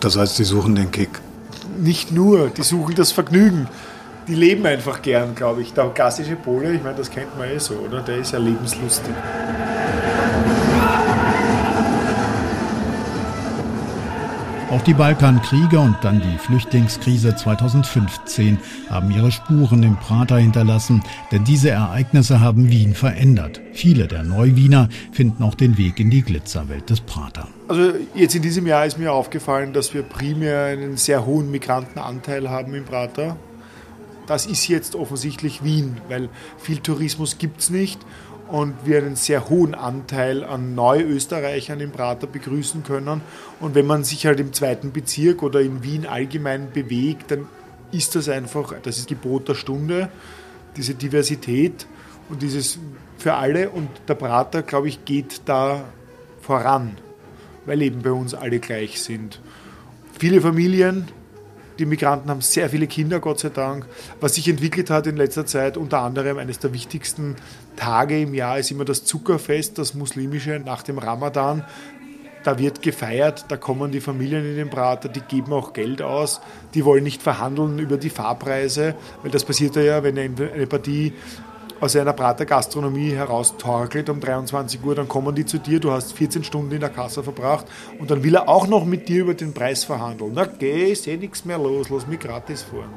Das 0.00 0.16
heißt, 0.16 0.36
sie 0.36 0.44
suchen 0.44 0.74
den 0.74 0.90
Kick? 0.90 1.10
Nicht 1.78 2.10
nur, 2.10 2.48
die 2.48 2.62
suchen 2.62 2.96
das 2.96 3.12
Vergnügen 3.12 3.68
die 4.30 4.36
leben 4.36 4.64
einfach 4.64 5.02
gern, 5.02 5.34
glaube 5.34 5.62
ich. 5.62 5.72
Der 5.72 5.88
klassische 5.88 6.36
Pole, 6.36 6.72
ich 6.72 6.82
meine, 6.82 6.96
das 6.96 7.10
kennt 7.10 7.36
man 7.36 7.50
eh 7.50 7.58
so, 7.58 7.74
oder? 7.74 8.00
Der 8.00 8.18
ist 8.18 8.32
ja 8.32 8.38
lebenslustig. 8.38 9.12
Auch 14.70 14.82
die 14.82 14.94
Balkankriege 14.94 15.80
und 15.80 15.96
dann 16.02 16.20
die 16.20 16.38
Flüchtlingskrise 16.38 17.34
2015 17.34 18.56
haben 18.88 19.10
ihre 19.10 19.32
Spuren 19.32 19.82
im 19.82 19.96
Prater 19.96 20.38
hinterlassen, 20.38 21.02
denn 21.32 21.42
diese 21.42 21.70
Ereignisse 21.70 22.38
haben 22.38 22.70
Wien 22.70 22.94
verändert. 22.94 23.60
Viele 23.72 24.06
der 24.06 24.22
Neuwiener 24.22 24.88
finden 25.10 25.42
auch 25.42 25.56
den 25.56 25.76
Weg 25.76 25.98
in 25.98 26.08
die 26.08 26.22
Glitzerwelt 26.22 26.88
des 26.88 27.00
Prater. 27.00 27.48
Also 27.66 27.94
jetzt 28.14 28.36
in 28.36 28.42
diesem 28.42 28.64
Jahr 28.68 28.86
ist 28.86 28.96
mir 28.96 29.12
aufgefallen, 29.12 29.72
dass 29.72 29.92
wir 29.92 30.04
primär 30.04 30.66
einen 30.66 30.96
sehr 30.96 31.26
hohen 31.26 31.50
Migrantenanteil 31.50 32.48
haben 32.48 32.72
im 32.72 32.84
Prater. 32.84 33.36
Das 34.30 34.46
ist 34.46 34.68
jetzt 34.68 34.94
offensichtlich 34.94 35.64
Wien, 35.64 35.96
weil 36.08 36.28
viel 36.56 36.78
Tourismus 36.78 37.38
gibt 37.38 37.62
es 37.62 37.68
nicht 37.68 37.98
und 38.46 38.74
wir 38.84 38.98
einen 38.98 39.16
sehr 39.16 39.48
hohen 39.48 39.74
Anteil 39.74 40.44
an 40.44 40.76
Neuösterreichern 40.76 41.80
im 41.80 41.90
Prater 41.90 42.28
begrüßen 42.28 42.84
können. 42.84 43.22
Und 43.58 43.74
wenn 43.74 43.88
man 43.88 44.04
sich 44.04 44.26
halt 44.26 44.38
im 44.38 44.52
zweiten 44.52 44.92
Bezirk 44.92 45.42
oder 45.42 45.60
in 45.60 45.82
Wien 45.82 46.06
allgemein 46.06 46.70
bewegt, 46.70 47.32
dann 47.32 47.48
ist 47.90 48.14
das 48.14 48.28
einfach, 48.28 48.72
das 48.80 48.98
ist 48.98 49.08
Gebot 49.08 49.48
der 49.48 49.56
Stunde, 49.56 50.10
diese 50.76 50.94
Diversität 50.94 51.88
und 52.28 52.40
dieses 52.40 52.78
für 53.18 53.34
alle. 53.34 53.70
Und 53.70 53.88
der 54.06 54.14
Prater, 54.14 54.62
glaube 54.62 54.86
ich, 54.86 55.04
geht 55.04 55.40
da 55.46 55.86
voran, 56.40 56.98
weil 57.66 57.82
eben 57.82 58.02
bei 58.02 58.12
uns 58.12 58.34
alle 58.34 58.60
gleich 58.60 59.02
sind. 59.02 59.40
Viele 60.20 60.40
Familien, 60.40 61.08
die 61.80 61.86
Migranten 61.86 62.30
haben 62.30 62.42
sehr 62.42 62.68
viele 62.70 62.86
Kinder, 62.86 63.18
Gott 63.20 63.40
sei 63.40 63.48
Dank. 63.48 63.86
Was 64.20 64.34
sich 64.34 64.46
entwickelt 64.48 64.90
hat 64.90 65.06
in 65.06 65.16
letzter 65.16 65.46
Zeit, 65.46 65.76
unter 65.76 66.00
anderem 66.00 66.38
eines 66.38 66.58
der 66.58 66.72
wichtigsten 66.72 67.36
Tage 67.74 68.20
im 68.20 68.34
Jahr 68.34 68.58
ist 68.58 68.70
immer 68.70 68.84
das 68.84 69.04
Zuckerfest, 69.04 69.78
das 69.78 69.94
muslimische 69.94 70.60
nach 70.64 70.82
dem 70.82 70.98
Ramadan. 70.98 71.64
Da 72.44 72.58
wird 72.58 72.80
gefeiert, 72.80 73.46
da 73.48 73.56
kommen 73.56 73.92
die 73.92 74.00
Familien 74.00 74.44
in 74.44 74.56
den 74.56 74.70
Prater, 74.70 75.08
die 75.08 75.20
geben 75.20 75.52
auch 75.52 75.74
Geld 75.74 76.00
aus, 76.00 76.40
die 76.72 76.84
wollen 76.86 77.04
nicht 77.04 77.22
verhandeln 77.22 77.78
über 77.78 77.98
die 77.98 78.08
Fahrpreise, 78.08 78.94
weil 79.22 79.30
das 79.30 79.44
passiert 79.44 79.76
ja, 79.76 80.02
wenn 80.02 80.18
eine 80.18 80.66
Partie 80.66 81.12
aus 81.80 81.96
einer 81.96 82.12
Prater 82.12 82.44
Gastronomie 82.44 83.12
heraus 83.12 83.56
torkelt 83.56 84.10
um 84.10 84.20
23 84.20 84.84
Uhr, 84.84 84.94
dann 84.94 85.08
kommen 85.08 85.34
die 85.34 85.46
zu 85.46 85.58
dir, 85.58 85.80
du 85.80 85.90
hast 85.90 86.12
14 86.12 86.44
Stunden 86.44 86.72
in 86.72 86.80
der 86.80 86.90
Kasse 86.90 87.22
verbracht 87.22 87.66
und 87.98 88.10
dann 88.10 88.22
will 88.22 88.34
er 88.34 88.48
auch 88.48 88.66
noch 88.66 88.84
mit 88.84 89.08
dir 89.08 89.22
über 89.22 89.34
den 89.34 89.54
Preis 89.54 89.84
verhandeln. 89.84 90.32
Na 90.34 90.44
geh, 90.44 90.92
ist 90.92 91.06
eh 91.06 91.16
nichts 91.16 91.44
mehr 91.44 91.58
los, 91.58 91.88
lass 91.88 92.06
mich 92.06 92.20
gratis 92.20 92.62
fahren. 92.62 92.90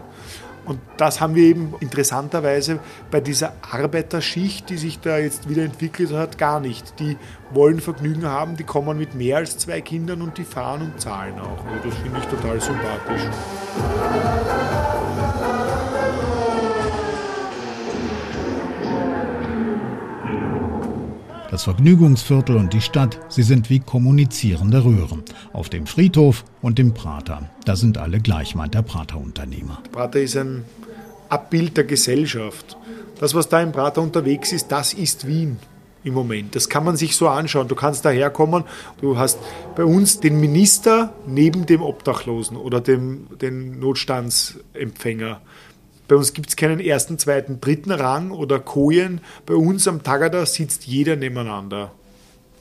Und 0.65 0.79
das 0.97 1.19
haben 1.19 1.35
wir 1.35 1.43
eben 1.43 1.73
interessanterweise 1.81 2.79
bei 3.11 3.19
dieser 3.19 3.53
Arbeiterschicht, 3.69 4.69
die 4.69 4.77
sich 4.77 4.99
da 4.99 5.17
jetzt 5.17 5.49
wieder 5.49 5.63
entwickelt 5.63 6.13
hat, 6.13 6.37
gar 6.37 6.59
nicht. 6.61 6.99
Die 6.99 7.17
wollen 7.51 7.81
Vergnügen 7.81 8.25
haben, 8.25 8.55
die 8.55 8.63
kommen 8.63 8.97
mit 8.97 9.13
mehr 9.13 9.37
als 9.37 9.57
zwei 9.57 9.81
Kindern 9.81 10.21
und 10.21 10.37
die 10.37 10.45
fahren 10.45 10.81
und 10.81 11.01
zahlen 11.01 11.37
auch. 11.39 11.65
Also 11.65 11.89
das 11.89 11.97
finde 11.97 12.19
ich 12.19 12.25
total 12.25 12.61
sympathisch. 12.61 13.23
Das 21.53 21.65
Vergnügungsviertel 21.65 22.55
und 22.55 22.73
die 22.73 22.81
Stadt, 22.81 23.19
sie 23.29 23.43
sind 23.43 23.69
wie 23.69 23.79
kommunizierende 23.79 24.83
Röhren. 24.83 25.21
Auf 25.53 25.69
dem 25.69 25.85
Friedhof 25.85 26.45
und 26.63 26.79
dem 26.79 26.95
Prater. 26.95 27.47
Da 27.63 27.75
sind 27.75 27.99
alle 27.99 28.19
gleich, 28.19 28.55
meint 28.55 28.73
der 28.73 28.81
Prater-Unternehmer. 28.81 29.79
Prater 29.91 30.19
ist 30.19 30.35
ein 30.35 30.65
Abbild 31.29 31.77
der 31.77 31.83
Gesellschaft. 31.83 32.75
Das, 33.19 33.35
was 33.35 33.49
da 33.49 33.61
im 33.61 33.71
Prater 33.71 34.01
unterwegs 34.01 34.51
ist, 34.51 34.71
das 34.71 34.93
ist 34.95 35.27
Wien 35.27 35.59
im 36.03 36.15
Moment. 36.15 36.55
Das 36.55 36.69
kann 36.69 36.85
man 36.85 36.97
sich 36.97 37.15
so 37.15 37.27
anschauen. 37.27 37.67
Du 37.67 37.75
kannst 37.75 38.03
daherkommen, 38.03 38.63
du 38.99 39.19
hast 39.19 39.37
bei 39.75 39.85
uns 39.85 40.19
den 40.19 40.39
Minister 40.39 41.13
neben 41.27 41.67
dem 41.67 41.83
Obdachlosen 41.83 42.57
oder 42.57 42.81
dem 42.81 43.27
den 43.39 43.79
Notstandsempfänger. 43.79 45.39
Bei 46.07 46.15
uns 46.15 46.33
gibt 46.33 46.49
es 46.49 46.55
keinen 46.55 46.79
ersten, 46.79 47.17
zweiten, 47.17 47.61
dritten 47.61 47.91
Rang 47.91 48.31
oder 48.31 48.59
Kojen. 48.59 49.21
Bei 49.45 49.55
uns 49.55 49.87
am 49.87 50.03
Tagada 50.03 50.45
sitzt 50.45 50.85
jeder 50.85 51.15
nebeneinander 51.15 51.91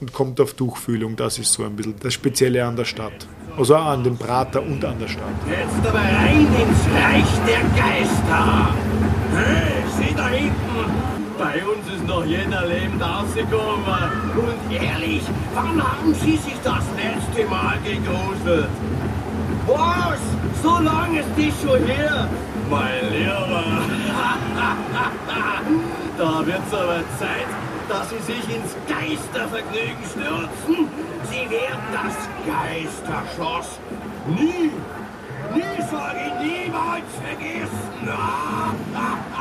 und 0.01 0.13
kommt 0.13 0.41
auf 0.41 0.55
Tuchfühlung. 0.55 1.17
Das 1.17 1.39
ist 1.39 1.53
so 1.53 1.65
ein 1.65 1.75
bisschen 1.75 1.95
das 2.01 2.15
Spezielle 2.15 2.65
an 2.65 2.77
der 2.77 2.85
Stadt. 2.85 3.27
Also 3.57 3.77
an 3.77 4.05
dem 4.05 4.17
Prater 4.17 4.63
und 4.63 4.85
an 4.85 4.99
der 4.99 5.09
Stadt. 5.09 5.25
Jetzt 5.49 5.87
aber 5.87 5.99
rein 5.99 6.47
ins 6.47 6.87
Reich 6.95 7.27
der 7.47 7.63
Geister. 7.81 8.75
Hey, 9.35 9.83
sieh 9.99 10.15
da 10.15 10.29
hinten. 10.29 11.13
Bei 11.39 11.61
uns 11.65 11.87
ist 11.95 12.07
noch 12.07 12.25
jener 12.25 12.65
lebend 12.67 13.03
rausgekommen. 13.03 14.11
Und 14.37 14.73
ehrlich, 14.73 15.23
wann 15.55 15.83
haben 15.83 16.15
Sie 16.15 16.37
sich 16.37 16.57
das 16.63 16.85
letzte 16.97 17.51
Mal 17.51 17.77
gegruselt? 17.85 18.69
Was? 19.67 20.21
So 20.63 20.79
lange 20.79 21.21
ist 21.21 21.29
die 21.37 21.53
schon 21.61 21.85
her? 21.87 22.29
Mein 22.73 23.13
Lieber. 23.13 23.65
da 26.19 26.47
wird's 26.47 26.73
aber 26.73 27.03
Zeit, 27.19 27.47
dass 27.87 28.09
Sie 28.09 28.19
sich 28.21 28.49
ins 28.49 28.75
Geistervergnügen 28.89 30.03
stürzen. 30.11 30.89
Sie 31.31 31.51
werden 31.51 31.85
das 31.93 32.17
Geisterschloss 32.47 33.79
nie, 34.27 34.71
nie, 35.55 35.83
sage 35.91 36.33
niemals 36.41 37.11
vergessen. 37.21 37.93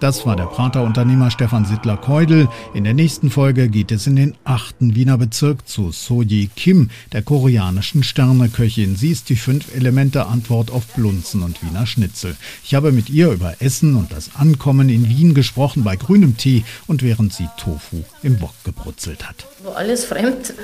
Das 0.00 0.24
war 0.24 0.36
der 0.36 0.44
Prater-Unternehmer 0.44 1.28
Stefan 1.32 1.64
Sittler-Keudel. 1.64 2.48
In 2.72 2.84
der 2.84 2.94
nächsten 2.94 3.30
Folge 3.30 3.68
geht 3.68 3.90
es 3.90 4.06
in 4.06 4.14
den 4.14 4.36
achten 4.44 4.94
Wiener 4.94 5.18
Bezirk 5.18 5.66
zu 5.66 5.90
Soji 5.90 6.50
Kim, 6.54 6.90
der 7.12 7.22
koreanischen 7.22 8.04
Sterneköchin. 8.04 8.94
Sie 8.94 9.10
ist 9.10 9.28
die 9.28 9.34
Fünf-Elemente-Antwort 9.34 10.70
auf 10.70 10.86
Blunzen 10.94 11.42
und 11.42 11.64
Wiener 11.64 11.84
Schnitzel. 11.84 12.36
Ich 12.62 12.76
habe 12.76 12.92
mit 12.92 13.10
ihr 13.10 13.32
über 13.32 13.56
Essen 13.58 13.96
und 13.96 14.12
das 14.12 14.36
Ankommen 14.36 14.88
in 14.88 15.08
Wien 15.08 15.34
gesprochen 15.34 15.82
bei 15.82 15.96
grünem 15.96 16.36
Tee 16.36 16.64
und 16.86 17.02
während 17.02 17.32
sie 17.32 17.48
Tofu 17.58 18.04
im 18.22 18.40
Wok 18.40 18.54
gebrutzelt 18.62 19.28
hat. 19.28 19.46
Wo 19.64 19.70
alles 19.70 20.04
fremd, 20.04 20.54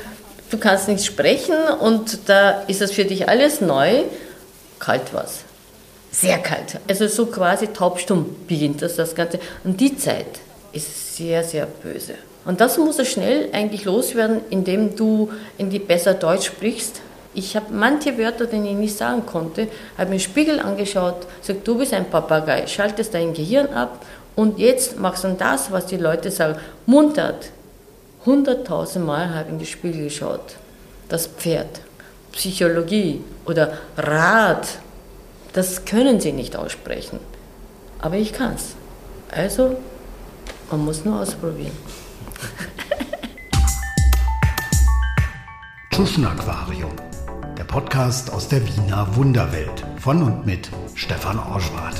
du 0.50 0.58
kannst 0.58 0.86
nicht 0.86 1.04
sprechen 1.04 1.56
und 1.80 2.20
da 2.26 2.50
ist 2.68 2.82
es 2.82 2.92
für 2.92 3.04
dich 3.04 3.28
alles 3.28 3.60
neu. 3.60 4.04
Kalt 4.78 5.12
was 5.12 5.44
sehr 6.14 6.38
kalt. 6.38 6.78
Also 6.88 7.06
so 7.08 7.26
quasi 7.26 7.66
taubstumm 7.68 8.36
beginnt 8.46 8.82
das, 8.82 8.96
das 8.96 9.14
Ganze. 9.14 9.40
Und 9.64 9.80
die 9.80 9.96
Zeit 9.96 10.26
ist 10.72 11.16
sehr, 11.16 11.42
sehr 11.42 11.66
böse. 11.66 12.14
Und 12.44 12.60
das 12.60 12.78
muss 12.78 12.98
er 12.98 13.04
schnell 13.04 13.48
eigentlich 13.52 13.84
loswerden, 13.84 14.40
indem 14.50 14.94
du 14.96 15.30
in 15.58 15.70
die 15.70 15.78
besser 15.78 16.14
Deutsch 16.14 16.46
sprichst. 16.46 17.00
Ich 17.34 17.56
habe 17.56 17.72
manche 17.72 18.16
Wörter, 18.16 18.46
die 18.46 18.56
ich 18.56 18.76
nicht 18.76 18.96
sagen 18.96 19.26
konnte, 19.26 19.68
habe 19.98 20.10
mir 20.10 20.16
den 20.16 20.20
Spiegel 20.20 20.60
angeschaut, 20.60 21.26
gesagt, 21.40 21.66
du 21.66 21.78
bist 21.78 21.92
ein 21.92 22.08
Papagei, 22.08 22.66
schaltest 22.66 23.12
dein 23.14 23.34
Gehirn 23.34 23.68
ab 23.72 24.04
und 24.36 24.58
jetzt 24.58 24.98
machst 24.98 25.24
du 25.24 25.28
das, 25.32 25.72
was 25.72 25.86
die 25.86 25.96
Leute 25.96 26.30
sagen. 26.30 26.56
Muntert. 26.86 27.50
Hunderttausend 28.24 29.04
Mal 29.04 29.30
habe 29.30 29.44
ich 29.46 29.52
in 29.52 29.58
den 29.58 29.66
Spiegel 29.66 30.04
geschaut. 30.04 30.56
Das 31.08 31.26
Pferd. 31.26 31.80
Psychologie 32.32 33.22
oder 33.46 33.78
Rad 33.96 34.66
das 35.54 35.86
können 35.86 36.20
sie 36.20 36.32
nicht 36.32 36.56
aussprechen. 36.56 37.18
Aber 38.00 38.16
ich 38.16 38.34
kann 38.34 38.54
es. 38.54 38.74
Also, 39.30 39.76
man 40.70 40.84
muss 40.84 41.04
nur 41.04 41.20
ausprobieren. 41.20 41.70
Tuschen 45.90 46.26
Aquarium, 46.26 46.92
der 47.56 47.64
Podcast 47.64 48.32
aus 48.32 48.48
der 48.48 48.66
Wiener 48.66 49.14
Wunderwelt 49.16 49.84
von 49.98 50.22
und 50.22 50.44
mit 50.44 50.68
Stefan 50.94 51.38
Orschwart. 51.38 51.96